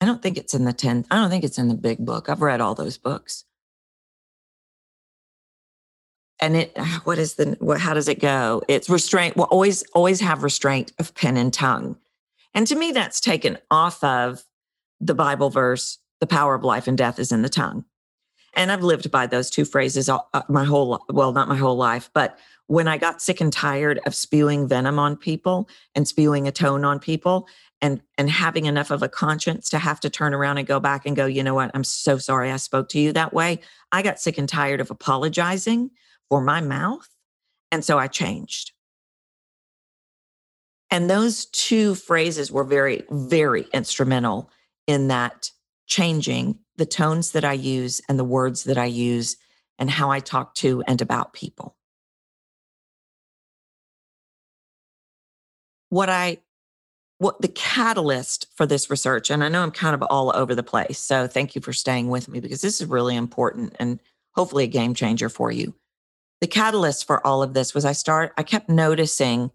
I 0.00 0.04
don't 0.04 0.22
think 0.22 0.36
it's 0.36 0.54
in 0.54 0.64
the 0.64 0.72
10, 0.72 1.06
I 1.10 1.16
don't 1.16 1.30
think 1.30 1.44
it's 1.44 1.58
in 1.58 1.68
the 1.68 1.74
big 1.74 1.98
book. 1.98 2.28
I've 2.28 2.42
read 2.42 2.60
all 2.60 2.74
those 2.74 2.98
books. 2.98 3.44
And 6.40 6.56
it, 6.56 6.72
ah, 6.76 7.00
what 7.04 7.18
is 7.18 7.34
the, 7.34 7.56
what, 7.60 7.80
how 7.80 7.94
does 7.94 8.08
it 8.08 8.20
go? 8.20 8.62
It's 8.68 8.90
restraint. 8.90 9.36
Well, 9.36 9.46
always, 9.50 9.84
always 9.94 10.20
have 10.20 10.42
restraint 10.42 10.92
of 10.98 11.14
pen 11.14 11.36
and 11.36 11.52
tongue. 11.52 11.96
And 12.54 12.66
to 12.66 12.74
me, 12.74 12.92
that's 12.92 13.20
taken 13.20 13.58
off 13.70 14.02
of 14.04 14.44
the 15.00 15.14
Bible 15.14 15.50
verse, 15.50 15.98
the 16.20 16.26
power 16.26 16.54
of 16.54 16.64
life 16.64 16.86
and 16.86 16.96
death 16.96 17.18
is 17.18 17.32
in 17.32 17.42
the 17.42 17.48
tongue. 17.48 17.84
And 18.54 18.70
I've 18.70 18.82
lived 18.82 19.10
by 19.10 19.26
those 19.26 19.48
two 19.48 19.64
phrases 19.64 20.08
all, 20.08 20.28
uh, 20.34 20.42
my 20.48 20.64
whole, 20.64 21.02
well, 21.08 21.32
not 21.32 21.48
my 21.48 21.56
whole 21.56 21.76
life, 21.76 22.10
but 22.12 22.38
when 22.66 22.86
I 22.86 22.98
got 22.98 23.22
sick 23.22 23.40
and 23.40 23.52
tired 23.52 24.00
of 24.06 24.14
spewing 24.14 24.68
venom 24.68 24.98
on 24.98 25.16
people 25.16 25.68
and 25.94 26.06
spewing 26.06 26.46
a 26.46 26.52
tone 26.52 26.84
on 26.84 26.98
people 26.98 27.48
and 27.80 28.00
and 28.16 28.30
having 28.30 28.66
enough 28.66 28.90
of 28.90 29.02
a 29.02 29.08
conscience 29.08 29.68
to 29.70 29.78
have 29.78 30.00
to 30.00 30.10
turn 30.10 30.32
around 30.32 30.58
and 30.58 30.66
go 30.66 30.78
back 30.80 31.04
and 31.04 31.16
go, 31.16 31.26
you 31.26 31.42
know 31.42 31.54
what? 31.54 31.70
I'm 31.74 31.84
so 31.84 32.16
sorry 32.16 32.50
I 32.50 32.56
spoke 32.56 32.88
to 32.90 33.00
you 33.00 33.12
that 33.12 33.34
way. 33.34 33.60
I 33.90 34.02
got 34.02 34.20
sick 34.20 34.38
and 34.38 34.48
tired 34.48 34.80
of 34.80 34.90
apologizing 34.90 35.90
for 36.28 36.40
my 36.40 36.60
mouth. 36.60 37.08
And 37.70 37.84
so 37.84 37.98
I 37.98 38.06
changed. 38.06 38.71
And 40.92 41.10
those 41.10 41.46
two 41.46 41.96
phrases 41.96 42.52
were 42.52 42.62
very, 42.64 43.02
very 43.10 43.66
instrumental 43.74 44.48
in 44.86 45.08
that 45.08 45.50
changing 45.86 46.60
the 46.76 46.86
tones 46.86 47.32
that 47.32 47.44
I 47.44 47.54
use 47.54 48.00
and 48.08 48.18
the 48.18 48.24
words 48.24 48.64
that 48.64 48.78
I 48.78 48.84
use 48.84 49.36
and 49.78 49.90
how 49.90 50.10
I 50.10 50.20
talk 50.20 50.54
to 50.56 50.84
and 50.86 51.02
about 51.02 51.32
people. 51.32 51.74
what 55.92 56.08
I 56.08 56.38
what 57.18 57.40
the 57.42 57.48
catalyst 57.48 58.46
for 58.56 58.64
this 58.66 58.88
research, 58.90 59.30
and 59.30 59.44
I 59.44 59.48
know 59.48 59.62
I'm 59.62 59.70
kind 59.70 59.94
of 59.94 60.02
all 60.08 60.34
over 60.34 60.54
the 60.54 60.62
place. 60.62 60.98
So 60.98 61.26
thank 61.26 61.54
you 61.54 61.60
for 61.60 61.74
staying 61.74 62.08
with 62.08 62.28
me 62.28 62.40
because 62.40 62.62
this 62.62 62.80
is 62.80 62.88
really 62.88 63.14
important 63.14 63.76
and 63.78 64.00
hopefully 64.34 64.64
a 64.64 64.68
game 64.68 64.94
changer 64.94 65.28
for 65.28 65.52
you. 65.52 65.74
The 66.40 66.46
catalyst 66.46 67.06
for 67.06 67.24
all 67.24 67.42
of 67.42 67.52
this 67.52 67.74
was 67.74 67.84
I 67.84 67.92
start, 67.92 68.32
I 68.38 68.42
kept 68.42 68.70
noticing 68.70 69.50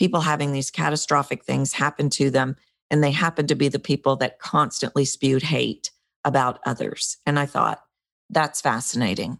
people 0.00 0.22
having 0.22 0.52
these 0.52 0.70
catastrophic 0.70 1.44
things 1.44 1.74
happen 1.74 2.08
to 2.08 2.30
them. 2.30 2.56
And 2.90 3.04
they 3.04 3.10
happened 3.10 3.48
to 3.48 3.54
be 3.54 3.68
the 3.68 3.78
people 3.78 4.16
that 4.16 4.38
constantly 4.38 5.04
spewed 5.04 5.42
hate 5.42 5.90
about 6.24 6.58
others. 6.64 7.18
And 7.26 7.38
I 7.38 7.44
thought, 7.44 7.82
that's 8.30 8.62
fascinating. 8.62 9.38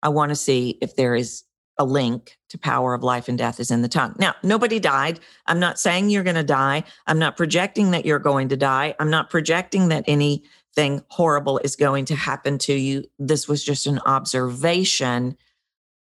I 0.00 0.10
want 0.10 0.28
to 0.28 0.36
see 0.36 0.78
if 0.80 0.94
there 0.94 1.16
is 1.16 1.42
a 1.78 1.84
link 1.84 2.38
to 2.50 2.58
power 2.58 2.94
of 2.94 3.02
life 3.02 3.28
and 3.28 3.36
death 3.36 3.58
is 3.58 3.72
in 3.72 3.82
the 3.82 3.88
tongue. 3.88 4.14
Now, 4.20 4.36
nobody 4.44 4.78
died. 4.78 5.18
I'm 5.46 5.58
not 5.58 5.80
saying 5.80 6.10
you're 6.10 6.22
going 6.22 6.36
to 6.36 6.44
die. 6.44 6.84
I'm 7.08 7.18
not 7.18 7.36
projecting 7.36 7.90
that 7.90 8.06
you're 8.06 8.20
going 8.20 8.50
to 8.50 8.56
die. 8.56 8.94
I'm 9.00 9.10
not 9.10 9.30
projecting 9.30 9.88
that 9.88 10.04
anything 10.06 11.02
horrible 11.08 11.58
is 11.58 11.74
going 11.74 12.04
to 12.04 12.14
happen 12.14 12.58
to 12.58 12.72
you. 12.72 13.04
This 13.18 13.48
was 13.48 13.64
just 13.64 13.88
an 13.88 13.98
observation 14.06 15.36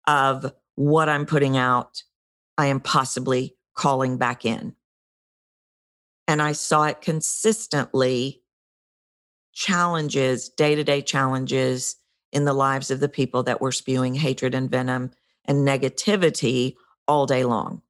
of 0.06 0.54
what 0.76 1.10
I'm 1.10 1.26
putting 1.26 1.58
out. 1.58 2.04
I 2.60 2.68
am 2.68 2.80
possibly 2.80 3.57
calling 3.78 4.18
back 4.18 4.44
in. 4.44 4.76
And 6.28 6.42
I 6.42 6.52
saw 6.52 6.84
it 6.84 7.00
consistently 7.00 8.42
challenges, 9.54 10.50
day 10.50 10.76
to 10.76 10.84
day 10.84 11.02
challenges 11.02 11.96
in 12.34 12.44
the 12.44 12.54
lives 12.54 12.92
of 12.92 13.00
the 13.00 13.08
people 13.08 13.44
that 13.44 13.62
were 13.62 13.72
spewing 13.72 14.14
hatred 14.16 14.54
and 14.54 14.70
venom 14.70 15.12
and 15.46 15.66
negativity 15.66 16.76
all 17.08 17.26
day 17.26 17.46
long 17.46 17.82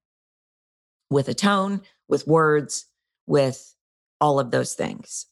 with 1.09 1.27
a 1.27 1.33
tone, 1.33 1.81
with 2.07 2.27
words, 2.27 2.85
with 3.25 3.73
all 4.21 4.39
of 4.39 4.51
those 4.51 4.73
things. 4.73 5.25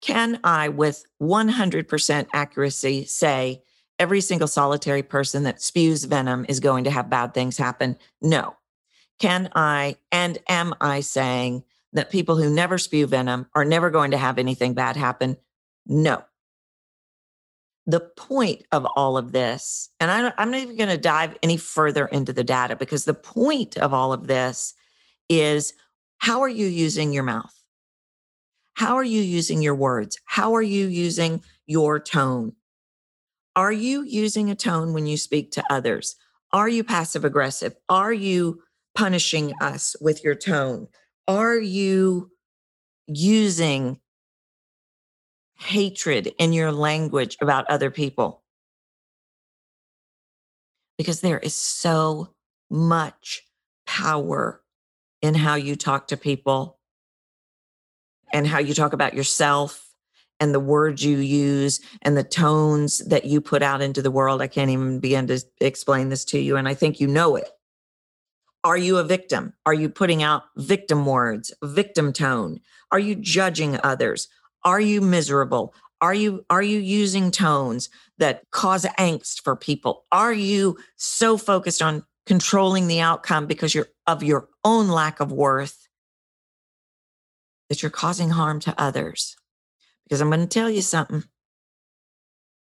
Can 0.00 0.40
I, 0.42 0.68
with 0.68 1.04
100% 1.22 2.26
accuracy, 2.32 3.04
say 3.04 3.62
every 3.98 4.20
single 4.20 4.48
solitary 4.48 5.02
person 5.02 5.44
that 5.44 5.62
spews 5.62 6.04
venom 6.04 6.44
is 6.48 6.60
going 6.60 6.84
to 6.84 6.90
have 6.90 7.08
bad 7.10 7.34
things 7.34 7.56
happen? 7.56 7.96
No. 8.20 8.56
Can 9.18 9.50
I, 9.54 9.96
and 10.12 10.38
am 10.48 10.74
I 10.80 11.00
saying 11.00 11.64
that 11.92 12.10
people 12.10 12.36
who 12.36 12.50
never 12.50 12.78
spew 12.78 13.06
venom 13.06 13.46
are 13.54 13.64
never 13.64 13.90
going 13.90 14.10
to 14.10 14.18
have 14.18 14.38
anything 14.38 14.74
bad 14.74 14.96
happen? 14.96 15.36
No 15.86 16.22
the 17.86 18.00
point 18.00 18.64
of 18.72 18.84
all 18.96 19.16
of 19.16 19.32
this, 19.32 19.90
and 20.00 20.10
I, 20.10 20.32
am 20.42 20.50
not 20.50 20.60
even 20.60 20.76
going 20.76 20.90
to 20.90 20.98
dive 20.98 21.36
any 21.42 21.56
further 21.56 22.06
into 22.06 22.32
the 22.32 22.42
data 22.42 22.74
because 22.74 23.04
the 23.04 23.14
point 23.14 23.76
of 23.76 23.94
all 23.94 24.12
of 24.12 24.26
this 24.26 24.74
is 25.28 25.72
how 26.18 26.40
are 26.40 26.48
you 26.48 26.66
using 26.66 27.12
your 27.12 27.22
mouth? 27.22 27.52
How 28.74 28.96
are 28.96 29.04
you 29.04 29.22
using 29.22 29.62
your 29.62 29.74
words? 29.74 30.18
How 30.24 30.54
are 30.54 30.62
you 30.62 30.88
using 30.88 31.42
your 31.66 32.00
tone? 32.00 32.54
Are 33.54 33.72
you 33.72 34.02
using 34.02 34.50
a 34.50 34.56
tone 34.56 34.92
when 34.92 35.06
you 35.06 35.16
speak 35.16 35.52
to 35.52 35.64
others? 35.70 36.16
Are 36.52 36.68
you 36.68 36.82
passive 36.82 37.24
aggressive? 37.24 37.74
Are 37.88 38.12
you 38.12 38.62
punishing 38.96 39.52
us 39.60 39.94
with 40.00 40.24
your 40.24 40.34
tone? 40.34 40.88
Are 41.28 41.56
you 41.56 42.30
using 43.06 44.00
hatred 45.58 46.32
in 46.38 46.52
your 46.52 46.72
language 46.72 47.36
about 47.40 47.68
other 47.70 47.90
people. 47.90 48.42
Because 50.98 51.20
there 51.20 51.38
is 51.38 51.54
so 51.54 52.34
much 52.70 53.42
power 53.86 54.62
in 55.22 55.34
how 55.34 55.54
you 55.54 55.76
talk 55.76 56.08
to 56.08 56.16
people 56.16 56.78
and 58.32 58.46
how 58.46 58.58
you 58.58 58.74
talk 58.74 58.92
about 58.92 59.14
yourself 59.14 59.82
and 60.40 60.54
the 60.54 60.60
words 60.60 61.02
you 61.02 61.18
use 61.18 61.80
and 62.02 62.16
the 62.16 62.24
tones 62.24 62.98
that 63.06 63.24
you 63.24 63.40
put 63.40 63.62
out 63.62 63.80
into 63.80 64.02
the 64.02 64.10
world. 64.10 64.42
I 64.42 64.46
can't 64.46 64.70
even 64.70 65.00
begin 65.00 65.26
to 65.28 65.42
explain 65.60 66.10
this 66.10 66.24
to 66.26 66.38
you. 66.38 66.56
And 66.56 66.68
I 66.68 66.74
think 66.74 67.00
you 67.00 67.06
know 67.06 67.36
it. 67.36 67.48
Are 68.66 68.76
you 68.76 68.98
a 68.98 69.04
victim? 69.04 69.52
Are 69.64 69.72
you 69.72 69.88
putting 69.88 70.24
out 70.24 70.42
victim 70.56 71.06
words, 71.06 71.54
victim 71.62 72.12
tone? 72.12 72.58
Are 72.90 72.98
you 72.98 73.14
judging 73.14 73.78
others? 73.84 74.26
Are 74.64 74.80
you 74.80 75.00
miserable? 75.00 75.72
Are 76.00 76.12
you 76.12 76.44
are 76.50 76.64
you 76.64 76.80
using 76.80 77.30
tones 77.30 77.90
that 78.18 78.42
cause 78.50 78.84
angst 78.98 79.42
for 79.44 79.54
people? 79.54 80.04
Are 80.10 80.32
you 80.32 80.78
so 80.96 81.38
focused 81.38 81.80
on 81.80 82.04
controlling 82.26 82.88
the 82.88 82.98
outcome 82.98 83.46
because 83.46 83.72
you're 83.72 83.86
of 84.08 84.24
your 84.24 84.48
own 84.64 84.88
lack 84.88 85.20
of 85.20 85.30
worth 85.30 85.86
that 87.68 87.82
you're 87.84 87.90
causing 87.90 88.30
harm 88.30 88.58
to 88.58 88.74
others? 88.76 89.36
Because 90.02 90.20
I'm 90.20 90.30
going 90.30 90.40
to 90.40 90.48
tell 90.48 90.68
you 90.68 90.82
something. 90.82 91.22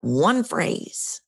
One 0.01 0.43
phrase 0.43 1.21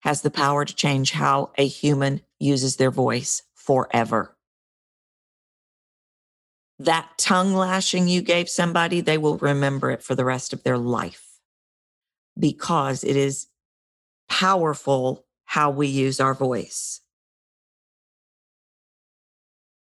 has 0.00 0.22
the 0.22 0.32
power 0.32 0.64
to 0.64 0.74
change 0.74 1.12
how 1.12 1.52
a 1.56 1.64
human 1.64 2.22
uses 2.40 2.74
their 2.74 2.90
voice 2.90 3.42
forever 3.64 4.36
that 6.84 7.08
tongue 7.16 7.54
lashing 7.54 8.08
you 8.08 8.22
gave 8.22 8.48
somebody, 8.48 9.00
they 9.00 9.18
will 9.18 9.38
remember 9.38 9.90
it 9.90 10.02
for 10.02 10.14
the 10.14 10.24
rest 10.24 10.52
of 10.52 10.62
their 10.62 10.78
life 10.78 11.24
because 12.38 13.04
it 13.04 13.16
is 13.16 13.46
powerful 14.28 15.24
how 15.44 15.70
we 15.70 15.86
use 15.86 16.18
our 16.20 16.34
voice. 16.34 17.00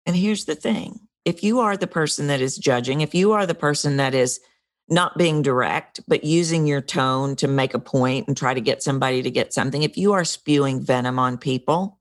And 0.06 0.14
here's 0.14 0.44
the 0.44 0.54
thing 0.54 1.00
if 1.24 1.42
you 1.42 1.60
are 1.60 1.76
the 1.76 1.86
person 1.86 2.26
that 2.26 2.40
is 2.40 2.58
judging, 2.58 3.00
if 3.00 3.14
you 3.14 3.32
are 3.32 3.46
the 3.46 3.54
person 3.54 3.96
that 3.96 4.14
is 4.14 4.40
not 4.88 5.16
being 5.16 5.40
direct, 5.40 6.00
but 6.06 6.24
using 6.24 6.66
your 6.66 6.82
tone 6.82 7.34
to 7.36 7.48
make 7.48 7.72
a 7.72 7.78
point 7.78 8.28
and 8.28 8.36
try 8.36 8.52
to 8.52 8.60
get 8.60 8.82
somebody 8.82 9.22
to 9.22 9.30
get 9.30 9.54
something, 9.54 9.82
if 9.82 9.96
you 9.96 10.12
are 10.12 10.24
spewing 10.24 10.82
venom 10.82 11.18
on 11.18 11.38
people, 11.38 11.98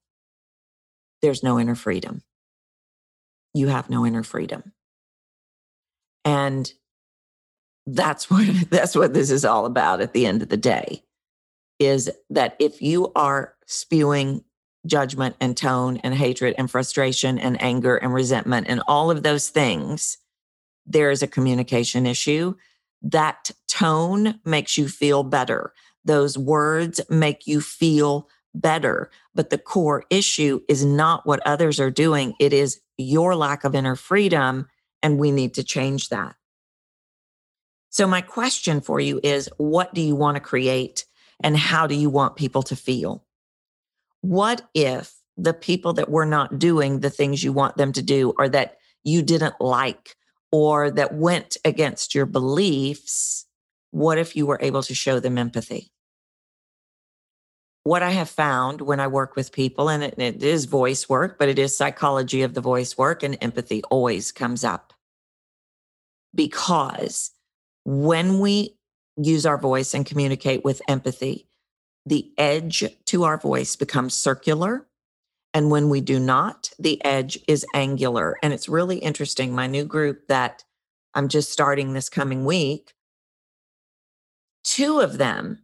there's 1.23 1.41
no 1.41 1.57
inner 1.57 1.73
freedom. 1.73 2.21
You 3.55 3.69
have 3.69 3.89
no 3.89 4.05
inner 4.05 4.23
freedom. 4.23 4.73
And 6.25 6.71
that's 7.87 8.29
what 8.29 8.45
that's 8.69 8.95
what 8.95 9.15
this 9.15 9.31
is 9.31 9.43
all 9.43 9.65
about 9.65 10.01
at 10.01 10.13
the 10.13 10.27
end 10.27 10.43
of 10.43 10.49
the 10.49 10.57
day 10.57 11.03
is 11.79 12.11
that 12.29 12.55
if 12.59 12.81
you 12.81 13.11
are 13.15 13.55
spewing 13.65 14.43
judgment 14.85 15.35
and 15.39 15.55
tone 15.55 15.97
and 15.97 16.13
hatred 16.13 16.53
and 16.57 16.69
frustration 16.69 17.39
and 17.39 17.61
anger 17.61 17.95
and 17.95 18.13
resentment 18.13 18.67
and 18.69 18.83
all 18.87 19.09
of 19.09 19.23
those 19.23 19.49
things 19.49 20.17
there 20.85 21.09
is 21.09 21.23
a 21.23 21.27
communication 21.27 22.05
issue 22.05 22.53
that 23.01 23.51
tone 23.69 24.39
makes 24.43 24.77
you 24.77 24.89
feel 24.89 25.23
better 25.23 25.73
those 26.03 26.37
words 26.37 26.99
make 27.09 27.47
you 27.47 27.61
feel 27.61 28.27
better 28.53 29.09
but 29.35 29.49
the 29.49 29.57
core 29.57 30.03
issue 30.09 30.61
is 30.67 30.85
not 30.85 31.25
what 31.25 31.45
others 31.45 31.79
are 31.79 31.91
doing 31.91 32.33
it 32.39 32.53
is 32.53 32.79
your 32.97 33.35
lack 33.35 33.63
of 33.63 33.75
inner 33.75 33.95
freedom 33.95 34.67
and 35.01 35.17
we 35.17 35.31
need 35.31 35.53
to 35.53 35.63
change 35.63 36.09
that 36.09 36.35
so, 37.93 38.07
my 38.07 38.21
question 38.21 38.81
for 38.81 38.99
you 38.99 39.19
is 39.21 39.51
what 39.57 39.93
do 39.93 40.01
you 40.01 40.15
want 40.15 40.33
to 40.33 40.41
create 40.41 41.05
and 41.43 41.55
how 41.55 41.85
do 41.85 41.93
you 41.93 42.09
want 42.09 42.35
people 42.35 42.63
to 42.63 42.75
feel? 42.75 43.23
What 44.21 44.67
if 44.73 45.13
the 45.37 45.53
people 45.53 45.93
that 45.93 46.09
were 46.09 46.25
not 46.25 46.57
doing 46.57 47.01
the 47.01 47.11
things 47.11 47.43
you 47.43 47.53
want 47.53 47.77
them 47.77 47.91
to 47.93 48.01
do 48.01 48.33
or 48.39 48.49
that 48.49 48.77
you 49.03 49.21
didn't 49.21 49.61
like 49.61 50.15
or 50.51 50.89
that 50.89 51.13
went 51.13 51.57
against 51.63 52.15
your 52.15 52.25
beliefs? 52.25 53.45
What 53.91 54.17
if 54.17 54.35
you 54.35 54.47
were 54.47 54.59
able 54.59 54.81
to 54.81 54.95
show 54.95 55.19
them 55.19 55.37
empathy? 55.37 55.92
What 57.83 58.01
I 58.01 58.11
have 58.11 58.29
found 58.29 58.81
when 58.81 58.99
I 58.99 59.07
work 59.07 59.35
with 59.35 59.51
people, 59.51 59.89
and 59.89 60.03
it, 60.03 60.15
it 60.17 60.41
is 60.41 60.65
voice 60.65 61.09
work, 61.09 61.37
but 61.37 61.49
it 61.49 61.59
is 61.59 61.75
psychology 61.75 62.41
of 62.41 62.53
the 62.53 62.61
voice 62.61 62.97
work, 62.97 63.23
and 63.23 63.37
empathy 63.41 63.83
always 63.89 64.31
comes 64.31 64.63
up 64.63 64.93
because 66.33 67.31
when 67.85 68.39
we 68.39 68.75
use 69.17 69.45
our 69.45 69.57
voice 69.57 69.93
and 69.93 70.05
communicate 70.05 70.63
with 70.63 70.81
empathy, 70.87 71.47
the 72.05 72.31
edge 72.37 72.83
to 73.05 73.23
our 73.23 73.37
voice 73.37 73.75
becomes 73.75 74.13
circular. 74.13 74.87
And 75.53 75.69
when 75.69 75.89
we 75.89 76.01
do 76.01 76.19
not, 76.19 76.71
the 76.79 77.03
edge 77.05 77.39
is 77.47 77.65
angular. 77.75 78.37
And 78.41 78.53
it's 78.53 78.67
really 78.67 78.97
interesting. 78.97 79.53
My 79.53 79.67
new 79.67 79.85
group 79.85 80.27
that 80.27 80.63
I'm 81.13 81.27
just 81.27 81.51
starting 81.51 81.93
this 81.93 82.09
coming 82.09 82.43
week, 82.43 82.93
two 84.63 84.99
of 84.99 85.17
them 85.19 85.62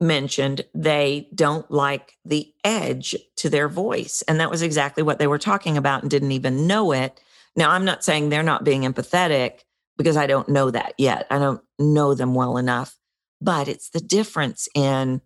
mentioned 0.00 0.64
they 0.74 1.28
don't 1.34 1.70
like 1.70 2.16
the 2.24 2.52
edge 2.64 3.14
to 3.36 3.50
their 3.50 3.68
voice. 3.68 4.22
And 4.26 4.40
that 4.40 4.50
was 4.50 4.62
exactly 4.62 5.02
what 5.02 5.18
they 5.18 5.26
were 5.26 5.38
talking 5.38 5.76
about 5.76 6.02
and 6.02 6.10
didn't 6.10 6.32
even 6.32 6.66
know 6.66 6.92
it. 6.92 7.20
Now, 7.56 7.70
I'm 7.70 7.84
not 7.84 8.04
saying 8.04 8.28
they're 8.28 8.42
not 8.42 8.64
being 8.64 8.82
empathetic, 8.82 9.60
because 10.00 10.16
I 10.16 10.26
don't 10.26 10.48
know 10.48 10.70
that 10.70 10.94
yet. 10.96 11.26
I 11.30 11.38
don't 11.38 11.60
know 11.78 12.14
them 12.14 12.34
well 12.34 12.56
enough. 12.56 12.96
But 13.42 13.68
it's 13.68 13.90
the 13.90 14.00
difference 14.00 14.66
in 14.74 15.20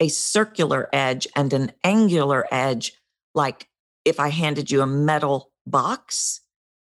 a 0.00 0.08
circular 0.08 0.90
edge 0.92 1.26
and 1.34 1.50
an 1.54 1.72
angular 1.82 2.46
edge. 2.50 2.92
Like 3.34 3.68
if 4.04 4.20
I 4.20 4.28
handed 4.28 4.70
you 4.70 4.82
a 4.82 4.86
metal 4.86 5.50
box 5.66 6.42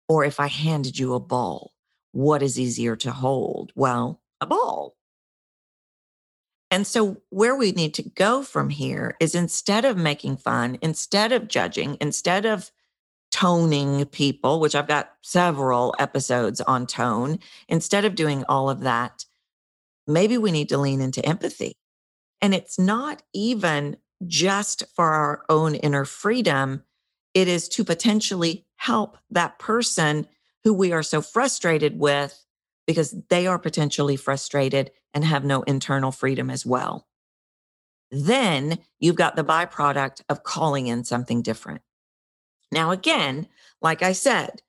or 0.09 0.25
if 0.25 0.39
I 0.39 0.47
handed 0.47 0.97
you 0.97 1.15
a 1.15 1.19
ball, 1.19 1.73
what 2.13 2.41
is 2.41 2.57
easier 2.57 2.95
to 2.95 3.11
hold? 3.11 3.73
Well, 3.75 4.21
a 4.41 4.47
ball. 4.47 4.95
And 6.71 6.87
so, 6.87 7.23
where 7.31 7.57
we 7.57 7.73
need 7.73 7.95
to 7.95 8.03
go 8.03 8.43
from 8.43 8.69
here 8.69 9.17
is 9.21 9.35
instead 9.35 9.85
of 9.85 9.97
making 9.97 10.37
fun, 10.37 10.79
instead 10.83 11.33
of 11.33 11.49
judging, 11.49 11.97
instead 12.01 12.45
of 12.45 12.71
toning 13.31 14.05
people, 14.07 14.61
which 14.61 14.75
I've 14.75 14.89
got 14.89 15.13
several 15.23 15.95
episodes 15.99 16.61
on 16.61 16.87
tone, 16.87 17.39
instead 17.69 18.05
of 18.05 18.15
doing 18.15 18.45
all 18.49 18.69
of 18.69 18.81
that, 18.81 19.25
maybe 20.07 20.37
we 20.37 20.51
need 20.51 20.69
to 20.71 20.79
lean 20.79 21.01
into 21.01 21.25
empathy. 21.25 21.73
And 22.41 22.55
it's 22.55 22.79
not 22.79 23.23
even 23.33 23.97
just 24.27 24.85
for 24.95 25.07
our 25.07 25.45
own 25.49 25.75
inner 25.75 26.05
freedom, 26.05 26.83
it 27.35 27.49
is 27.49 27.69
to 27.71 27.85
potentially 27.85 28.67
help 28.77 29.19
that 29.31 29.59
person 29.59 30.27
who 30.65 30.75
we 30.75 30.93
are 30.93 31.03
so 31.03 31.21
frustrated 31.21 31.99
with 31.99 32.45
because 32.89 33.15
they 33.29 33.47
are 33.47 33.59
potentially 33.59 34.17
frustrated 34.17 34.91
and 35.13 35.23
have 35.23 35.45
no 35.45 35.61
internal 35.65 36.11
freedom 36.11 36.49
as 36.49 36.65
well. 36.65 37.07
Then 38.11 38.79
you've 38.99 39.15
got 39.15 39.37
the 39.37 39.45
byproduct 39.45 40.23
of 40.31 40.43
calling 40.43 40.87
in 40.87 41.05
something 41.05 41.43
different. 41.43 41.83
Now, 42.73 42.91
again, 42.91 43.47
like 43.83 44.03
I 44.03 44.13
said, 44.13 44.63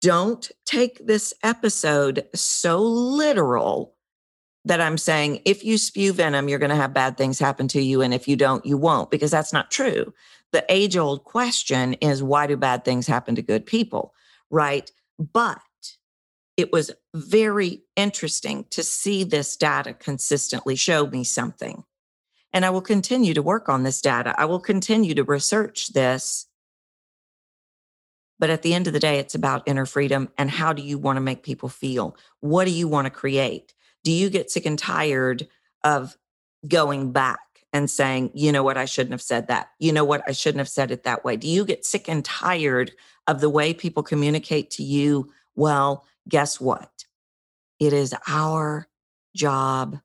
don't 0.00 0.48
take 0.64 1.04
this 1.04 1.34
episode 1.42 2.28
so 2.36 2.80
literal 2.80 3.96
that 4.64 4.80
I'm 4.80 4.96
saying 4.96 5.42
if 5.44 5.64
you 5.64 5.76
spew 5.76 6.12
venom, 6.12 6.48
you're 6.48 6.60
going 6.60 6.70
to 6.70 6.76
have 6.76 6.94
bad 6.94 7.16
things 7.16 7.40
happen 7.40 7.66
to 7.68 7.82
you. 7.82 8.00
And 8.00 8.14
if 8.14 8.28
you 8.28 8.36
don't, 8.36 8.64
you 8.64 8.76
won't, 8.76 9.10
because 9.10 9.32
that's 9.32 9.52
not 9.52 9.72
true. 9.72 10.14
The 10.52 10.64
age 10.68 10.96
old 10.96 11.24
question 11.24 11.94
is 11.94 12.22
why 12.22 12.46
do 12.46 12.56
bad 12.56 12.84
things 12.84 13.08
happen 13.08 13.34
to 13.34 13.42
good 13.42 13.66
people? 13.66 14.14
Right. 14.50 14.88
But 15.18 15.58
it 16.56 16.72
was 16.72 16.90
very 17.14 17.82
interesting 17.96 18.64
to 18.70 18.82
see 18.82 19.24
this 19.24 19.56
data 19.56 19.92
consistently 19.92 20.76
show 20.76 21.06
me 21.06 21.24
something. 21.24 21.84
And 22.52 22.64
I 22.64 22.70
will 22.70 22.80
continue 22.80 23.34
to 23.34 23.42
work 23.42 23.68
on 23.68 23.82
this 23.82 24.00
data. 24.00 24.34
I 24.38 24.46
will 24.46 24.60
continue 24.60 25.14
to 25.14 25.24
research 25.24 25.88
this 25.88 26.46
but 28.38 28.50
at 28.50 28.62
the 28.62 28.74
end 28.74 28.86
of 28.86 28.92
the 28.92 29.00
day, 29.00 29.18
it's 29.18 29.34
about 29.34 29.66
inner 29.66 29.86
freedom 29.86 30.28
and 30.36 30.50
how 30.50 30.72
do 30.72 30.82
you 30.82 30.98
want 30.98 31.16
to 31.16 31.22
make 31.22 31.42
people 31.42 31.68
feel? 31.68 32.16
What 32.40 32.66
do 32.66 32.70
you 32.70 32.88
want 32.88 33.06
to 33.06 33.10
create? 33.10 33.74
Do 34.04 34.12
you 34.12 34.30
get 34.30 34.50
sick 34.50 34.66
and 34.66 34.78
tired 34.78 35.48
of 35.84 36.16
going 36.66 37.12
back 37.12 37.40
and 37.72 37.90
saying, 37.90 38.30
you 38.34 38.52
know 38.52 38.62
what, 38.62 38.76
I 38.76 38.84
shouldn't 38.84 39.12
have 39.12 39.22
said 39.22 39.48
that. 39.48 39.68
You 39.78 39.92
know 39.92 40.04
what, 40.04 40.22
I 40.26 40.32
shouldn't 40.32 40.60
have 40.60 40.68
said 40.68 40.90
it 40.90 41.04
that 41.04 41.24
way. 41.24 41.36
Do 41.36 41.48
you 41.48 41.64
get 41.64 41.84
sick 41.84 42.08
and 42.08 42.24
tired 42.24 42.92
of 43.26 43.40
the 43.40 43.50
way 43.50 43.74
people 43.74 44.02
communicate 44.02 44.70
to 44.72 44.82
you? 44.82 45.30
Well, 45.54 46.04
guess 46.28 46.60
what? 46.60 47.04
It 47.78 47.92
is 47.92 48.14
our 48.26 48.88
job 49.34 49.98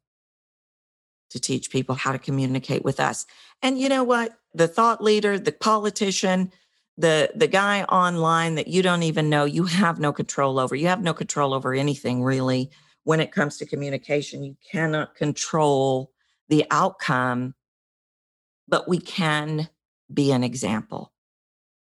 to 1.30 1.40
teach 1.40 1.72
people 1.72 1.96
how 1.96 2.12
to 2.12 2.20
communicate 2.20 2.84
with 2.84 3.00
us. 3.00 3.26
And 3.62 3.80
you 3.80 3.88
know 3.88 4.04
what? 4.04 4.38
The 4.54 4.68
thought 4.68 5.02
leader, 5.02 5.40
the 5.40 5.54
politician, 5.54 6.52
the 6.98 7.32
the 7.36 7.48
guy 7.48 7.84
online 7.84 8.56
that 8.56 8.68
you 8.68 8.82
don't 8.82 9.04
even 9.04 9.30
know 9.30 9.46
you 9.46 9.64
have 9.64 10.00
no 10.00 10.12
control 10.12 10.60
over 10.60 10.76
you 10.76 10.88
have 10.88 11.02
no 11.02 11.14
control 11.14 11.54
over 11.54 11.74
anything 11.74 12.24
really 12.24 12.70
when 13.04 13.20
it 13.20 13.32
comes 13.32 13.58
to 13.58 13.66
communication 13.66 14.44
you 14.44 14.56
cannot 14.70 15.16
control 15.16 16.12
the 16.50 16.66
outcome 16.70 17.56
but 18.68 18.88
we 18.88 19.00
can 19.00 19.70
be 20.14 20.32
an 20.32 20.44
example 20.44 21.12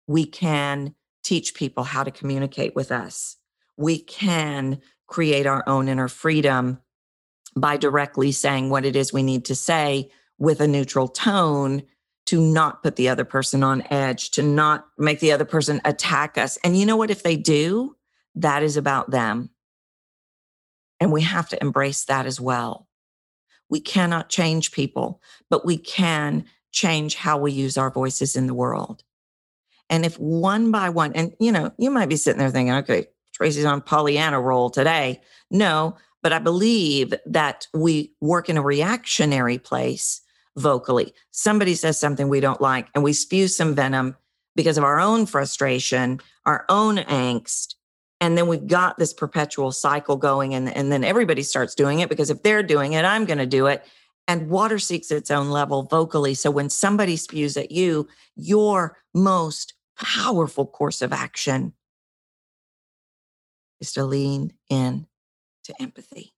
we 0.07 0.25
can 0.25 0.95
teach 1.23 1.55
people 1.55 1.83
how 1.83 2.05
to 2.05 2.11
communicate 2.11 2.75
with 2.77 2.93
us 2.93 3.37
we 3.77 3.99
can 3.99 4.81
create 5.07 5.47
our 5.47 5.63
own 5.67 5.89
inner 5.89 6.09
freedom 6.09 6.81
by 7.57 7.77
directly 7.77 8.33
saying 8.33 8.71
what 8.71 8.85
it 8.85 8.97
is 8.97 9.13
we 9.13 9.23
need 9.23 9.45
to 9.45 9.55
say 9.55 10.11
with 10.39 10.61
a 10.61 10.69
neutral 10.69 11.09
tone 11.09 11.83
to 12.27 12.41
not 12.41 12.83
put 12.83 12.97
the 12.97 13.09
other 13.09 13.25
person 13.25 13.63
on 13.63 13.85
edge, 13.91 14.31
to 14.31 14.43
not 14.43 14.87
make 14.99 15.21
the 15.21 15.33
other 15.33 15.45
person 15.45 15.81
attack 15.85 16.39
us. 16.39 16.59
And 16.65 16.77
you 16.77 16.87
know 16.87 16.97
what? 16.97 17.11
If 17.11 17.23
they 17.23 17.37
do, 17.37 17.97
that 18.37 18.63
is 18.63 18.77
about 18.77 19.11
them. 19.11 19.51
And 21.01 21.13
we 21.13 21.23
have 21.23 21.49
to 21.51 21.61
embrace 21.61 22.05
that 22.07 22.27
as 22.27 22.41
well. 22.41 22.89
We 23.69 23.81
cannot 23.81 24.31
change 24.31 24.73
people, 24.73 25.21
but 25.51 25.67
we 25.67 25.77
can 25.77 26.45
change 26.73 27.15
how 27.15 27.39
we 27.39 27.53
use 27.53 27.77
our 27.77 27.91
voices 27.91 28.37
in 28.37 28.47
the 28.47 28.55
world. 28.55 29.05
And 29.91 30.05
if 30.05 30.19
one 30.19 30.71
by 30.71 30.89
one, 30.89 31.13
and 31.13 31.35
you 31.39 31.53
know, 31.53 31.73
you 31.79 31.91
might 31.91 32.09
be 32.09 32.17
sitting 32.17 32.39
there 32.39 32.51
thinking, 32.51 32.75
okay, 32.77 33.07
Tracy's 33.35 33.65
on 33.65 33.81
Pollyanna 33.81 34.41
roll 34.41 34.71
today. 34.71 35.21
No, 35.51 35.97
but 36.23 36.33
I 36.33 36.39
believe 36.39 37.13
that 37.27 37.67
we 37.75 38.13
work 38.21 38.49
in 38.49 38.57
a 38.57 38.63
reactionary 38.63 39.59
place 39.59 40.23
vocally. 40.57 41.13
Somebody 41.33 41.75
says 41.75 41.99
something 41.99 42.29
we 42.29 42.41
don't 42.41 42.61
like, 42.61 42.89
and 42.95 43.05
we 43.05 43.13
spew 43.13 43.49
some 43.49 43.75
venom 43.75 44.17
because 44.57 44.79
of 44.79 44.85
our 44.85 45.01
own 45.01 45.27
frustration, 45.27 46.21
our 46.47 46.65
own 46.69 46.99
angst. 46.99 47.75
And 48.21 48.39
then 48.39 48.47
we've 48.47 48.67
got 48.67 48.97
this 48.97 49.13
perpetual 49.13 49.73
cycle 49.73 50.17
going, 50.17 50.55
and, 50.55 50.75
and 50.75 50.91
then 50.91 51.05
everybody 51.05 51.43
starts 51.43 51.75
doing 51.75 52.01
it 52.01 52.09
because 52.09 52.31
if 52.31 52.43
they're 52.43 52.63
doing 52.63 52.93
it, 52.93 53.05
I'm 53.05 53.25
going 53.25 53.39
to 53.39 53.47
do 53.47 53.67
it. 53.67 53.85
And 54.27 54.49
water 54.49 54.79
seeks 54.79 55.11
its 55.11 55.31
own 55.31 55.51
level 55.51 55.83
vocally. 55.83 56.35
So 56.35 56.51
when 56.51 56.71
somebody 56.71 57.17
spews 57.17 57.57
at 57.57 57.71
you, 57.71 58.09
your 58.37 58.97
most 59.13 59.75
powerful 59.99 60.67
course 60.67 61.03
of 61.03 61.13
action 61.13 61.75
is 63.85 63.93
to 63.93 64.05
lean 64.05 64.51
in 64.71 65.07
to 65.65 65.75
empathy. 65.79 66.33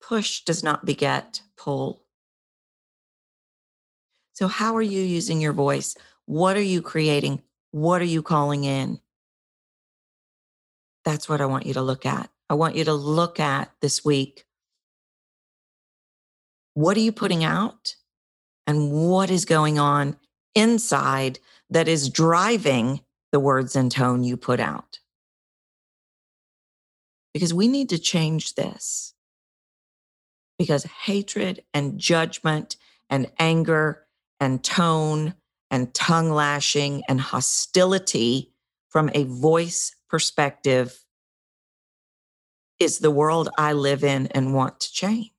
Push 0.00 0.44
does 0.44 0.62
not 0.62 0.84
beget 0.84 1.42
pull. 1.56 2.04
So, 4.32 4.46
how 4.46 4.76
are 4.76 4.88
you 4.94 5.02
using 5.02 5.40
your 5.40 5.52
voice? 5.52 5.96
What 6.26 6.56
are 6.56 6.68
you 6.74 6.82
creating? 6.82 7.42
What 7.72 8.00
are 8.00 8.12
you 8.16 8.22
calling 8.22 8.62
in? 8.62 9.00
That's 11.04 11.28
what 11.28 11.40
I 11.40 11.46
want 11.46 11.66
you 11.66 11.74
to 11.74 11.82
look 11.82 12.06
at. 12.06 12.30
I 12.48 12.54
want 12.54 12.76
you 12.76 12.84
to 12.84 12.94
look 12.94 13.40
at 13.40 13.72
this 13.80 14.04
week. 14.04 14.44
What 16.74 16.96
are 16.96 17.00
you 17.00 17.12
putting 17.12 17.42
out? 17.42 17.96
And 18.68 18.92
what 18.92 19.30
is 19.30 19.44
going 19.44 19.80
on 19.80 20.16
inside 20.54 21.40
that 21.70 21.88
is 21.88 22.08
driving 22.08 23.00
the 23.32 23.40
words 23.40 23.74
and 23.74 23.90
tone 23.90 24.22
you 24.22 24.36
put 24.36 24.60
out? 24.60 25.00
Because 27.34 27.52
we 27.54 27.66
need 27.66 27.88
to 27.88 27.98
change 27.98 28.54
this. 28.54 29.14
Because 30.58 30.84
hatred 30.84 31.64
and 31.74 31.98
judgment 31.98 32.76
and 33.08 33.30
anger 33.38 34.06
and 34.38 34.62
tone 34.62 35.34
and 35.70 35.92
tongue 35.94 36.30
lashing 36.30 37.02
and 37.08 37.20
hostility 37.20 38.52
from 38.90 39.10
a 39.14 39.24
voice 39.24 39.96
perspective 40.08 41.02
is 42.78 42.98
the 42.98 43.10
world 43.10 43.48
I 43.56 43.72
live 43.72 44.04
in 44.04 44.26
and 44.28 44.54
want 44.54 44.80
to 44.80 44.92
change. 44.92 45.30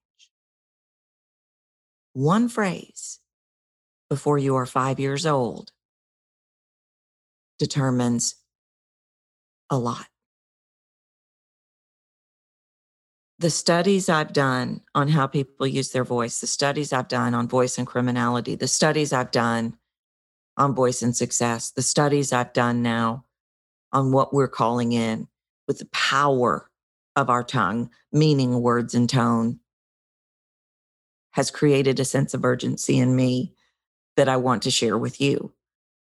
One 2.14 2.48
phrase 2.50 3.20
before 4.10 4.38
you 4.38 4.56
are 4.56 4.66
five 4.66 5.00
years 5.00 5.26
old 5.26 5.73
determines 7.64 8.36
a 9.70 9.78
lot. 9.78 10.06
The 13.40 13.50
studies 13.50 14.10
I've 14.10 14.34
done 14.34 14.82
on 14.94 15.08
how 15.08 15.28
people 15.28 15.66
use 15.66 15.92
their 15.92 16.04
voice, 16.04 16.42
the 16.42 16.48
studies 16.48 16.92
I've 16.92 17.08
done 17.08 17.34
on 17.34 17.48
voice 17.48 17.78
and 17.78 17.88
criminality, 17.88 18.56
the 18.56 18.68
studies 18.68 19.14
I've 19.14 19.32
done 19.32 19.78
on 20.58 20.76
voice 20.76 21.02
and 21.02 21.16
success, 21.16 21.72
the 21.72 21.82
studies 21.82 22.34
I've 22.34 22.52
done 22.52 22.82
now 22.82 23.24
on 23.94 24.12
what 24.12 24.34
we're 24.34 24.50
calling 24.50 24.92
in 24.92 25.30
with 25.66 25.80
the 25.80 25.88
power 25.94 26.70
of 27.16 27.30
our 27.30 27.46
tongue, 27.46 27.90
meaning, 28.12 28.62
words, 28.62 28.94
and 28.94 29.10
tone, 29.10 29.62
has 31.32 31.50
created 31.50 31.98
a 32.02 32.06
sense 32.06 32.34
of 32.34 32.44
urgency 32.44 33.00
in 33.00 33.16
me 33.16 33.54
that 34.18 34.28
I 34.28 34.36
want 34.36 34.64
to 34.64 34.72
share 34.72 34.98
with 34.98 35.22
you 35.22 35.54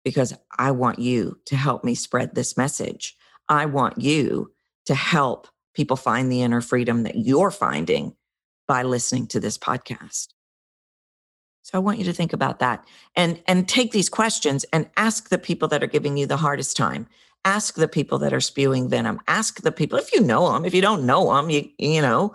because 0.07 0.33
I 0.57 0.71
want 0.71 0.99
you 0.99 1.37
to 1.47 1.57
help 1.57 1.83
me 1.83 1.93
spread 1.93 2.33
this 2.33 2.55
message. 2.55 3.17
I 3.49 3.65
want 3.65 3.99
you 3.99 4.53
to 4.85 4.95
help 4.95 5.49
people 5.73 5.97
find 5.97 6.31
the 6.31 6.43
inner 6.43 6.61
freedom 6.61 7.03
that 7.03 7.17
you're 7.17 7.51
finding 7.51 8.15
by 8.69 8.83
listening 8.83 9.27
to 9.27 9.41
this 9.41 9.57
podcast. 9.57 10.29
So 11.63 11.71
I 11.73 11.79
want 11.79 11.99
you 11.99 12.05
to 12.05 12.13
think 12.13 12.31
about 12.31 12.59
that 12.59 12.87
and 13.17 13.41
and 13.47 13.67
take 13.67 13.91
these 13.91 14.07
questions 14.07 14.63
and 14.71 14.89
ask 14.95 15.27
the 15.27 15.37
people 15.37 15.67
that 15.67 15.83
are 15.83 15.87
giving 15.87 16.15
you 16.15 16.25
the 16.25 16.37
hardest 16.37 16.77
time. 16.77 17.05
Ask 17.43 17.75
the 17.75 17.89
people 17.89 18.17
that 18.19 18.31
are 18.31 18.39
spewing 18.39 18.87
venom. 18.87 19.19
Ask 19.27 19.59
the 19.59 19.73
people 19.73 19.99
if 19.99 20.13
you 20.13 20.21
know 20.21 20.53
them. 20.53 20.63
If 20.63 20.73
you 20.73 20.81
don't 20.81 21.05
know 21.05 21.35
them, 21.35 21.49
you 21.49 21.69
you 21.77 22.01
know, 22.01 22.33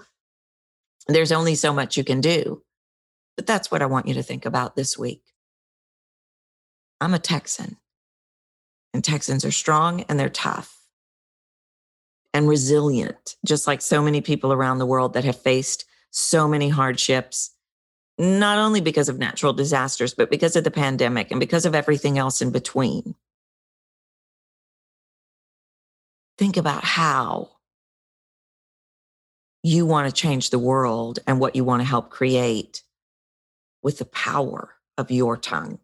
there's 1.08 1.32
only 1.32 1.54
so 1.54 1.72
much 1.72 1.96
you 1.96 2.04
can 2.04 2.20
do. 2.20 2.62
But 3.34 3.46
that's 3.46 3.70
what 3.70 3.80
I 3.80 3.86
want 3.86 4.08
you 4.08 4.14
to 4.14 4.22
think 4.22 4.44
about 4.44 4.76
this 4.76 4.98
week. 4.98 5.31
I'm 7.02 7.14
a 7.14 7.18
Texan. 7.18 7.76
And 8.94 9.02
Texans 9.02 9.44
are 9.44 9.50
strong 9.50 10.02
and 10.02 10.20
they're 10.20 10.28
tough 10.28 10.78
and 12.32 12.48
resilient, 12.48 13.36
just 13.44 13.66
like 13.66 13.82
so 13.82 14.02
many 14.02 14.20
people 14.20 14.52
around 14.52 14.78
the 14.78 14.86
world 14.86 15.14
that 15.14 15.24
have 15.24 15.40
faced 15.40 15.84
so 16.10 16.46
many 16.46 16.68
hardships 16.68 17.50
not 18.18 18.58
only 18.58 18.80
because 18.80 19.08
of 19.08 19.18
natural 19.18 19.52
disasters, 19.52 20.14
but 20.14 20.30
because 20.30 20.54
of 20.54 20.62
the 20.62 20.70
pandemic 20.70 21.30
and 21.30 21.40
because 21.40 21.66
of 21.66 21.74
everything 21.74 22.18
else 22.18 22.40
in 22.40 22.52
between. 22.52 23.14
Think 26.38 26.56
about 26.56 26.84
how 26.84 27.50
you 29.64 29.86
want 29.86 30.08
to 30.08 30.14
change 30.14 30.50
the 30.50 30.58
world 30.58 31.18
and 31.26 31.40
what 31.40 31.56
you 31.56 31.64
want 31.64 31.80
to 31.80 31.88
help 31.88 32.10
create 32.10 32.84
with 33.82 33.98
the 33.98 34.04
power 34.04 34.74
of 34.96 35.10
your 35.10 35.36
tongue. 35.36 35.78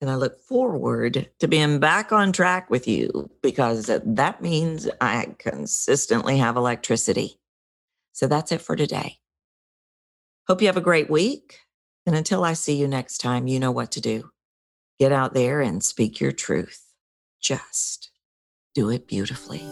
And 0.00 0.10
I 0.10 0.14
look 0.16 0.38
forward 0.40 1.30
to 1.38 1.48
being 1.48 1.78
back 1.80 2.12
on 2.12 2.32
track 2.32 2.68
with 2.68 2.86
you 2.86 3.30
because 3.42 3.90
that 4.04 4.42
means 4.42 4.88
I 5.00 5.34
consistently 5.38 6.36
have 6.38 6.56
electricity. 6.56 7.38
So 8.12 8.26
that's 8.26 8.52
it 8.52 8.60
for 8.60 8.76
today. 8.76 9.18
Hope 10.48 10.60
you 10.60 10.68
have 10.68 10.76
a 10.76 10.82
great 10.82 11.10
week. 11.10 11.60
And 12.06 12.14
until 12.14 12.44
I 12.44 12.52
see 12.52 12.76
you 12.76 12.86
next 12.86 13.18
time, 13.18 13.46
you 13.46 13.58
know 13.58 13.72
what 13.72 13.90
to 13.92 14.00
do. 14.00 14.30
Get 14.98 15.12
out 15.12 15.34
there 15.34 15.60
and 15.60 15.82
speak 15.82 16.20
your 16.20 16.32
truth. 16.32 16.84
Just 17.40 18.10
do 18.74 18.90
it 18.90 19.08
beautifully. 19.08 19.62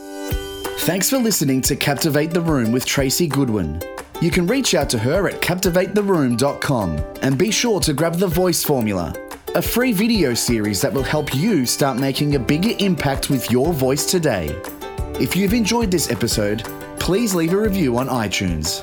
Thanks 0.81 1.09
for 1.09 1.19
listening 1.19 1.63
to 1.63 1.77
Captivate 1.77 2.31
the 2.31 2.41
Room 2.41 2.73
with 2.73 2.85
Tracy 2.85 3.27
Goodwin. 3.27 3.81
You 4.21 4.31
can 4.31 4.47
reach 4.47 4.75
out 4.75 4.91
to 4.91 4.99
her 4.99 5.29
at 5.29 5.41
captivatetheroom.com 5.41 6.99
and 7.23 7.39
be 7.39 7.51
sure 7.51 7.81
to 7.81 7.93
grab 7.93 8.17
the 8.17 8.27
voice 8.27 8.63
formula, 8.63 9.15
a 9.55 9.63
free 9.63 9.93
video 9.93 10.35
series 10.35 10.81
that 10.81 10.93
will 10.93 11.05
help 11.05 11.33
you 11.33 11.65
start 11.65 11.97
making 11.97 12.35
a 12.35 12.39
bigger 12.39 12.73
impact 12.81 13.31
with 13.31 13.53
your 13.53 13.73
voice 13.73 14.05
today. 14.05 14.49
If 15.21 15.37
you've 15.37 15.55
enjoyed 15.55 15.93
this 15.93 16.11
episode, 16.11 16.65
please 16.99 17.37
leave 17.37 17.53
a 17.53 17.57
review 17.57 17.97
on 17.99 18.09
iTunes. 18.09 18.83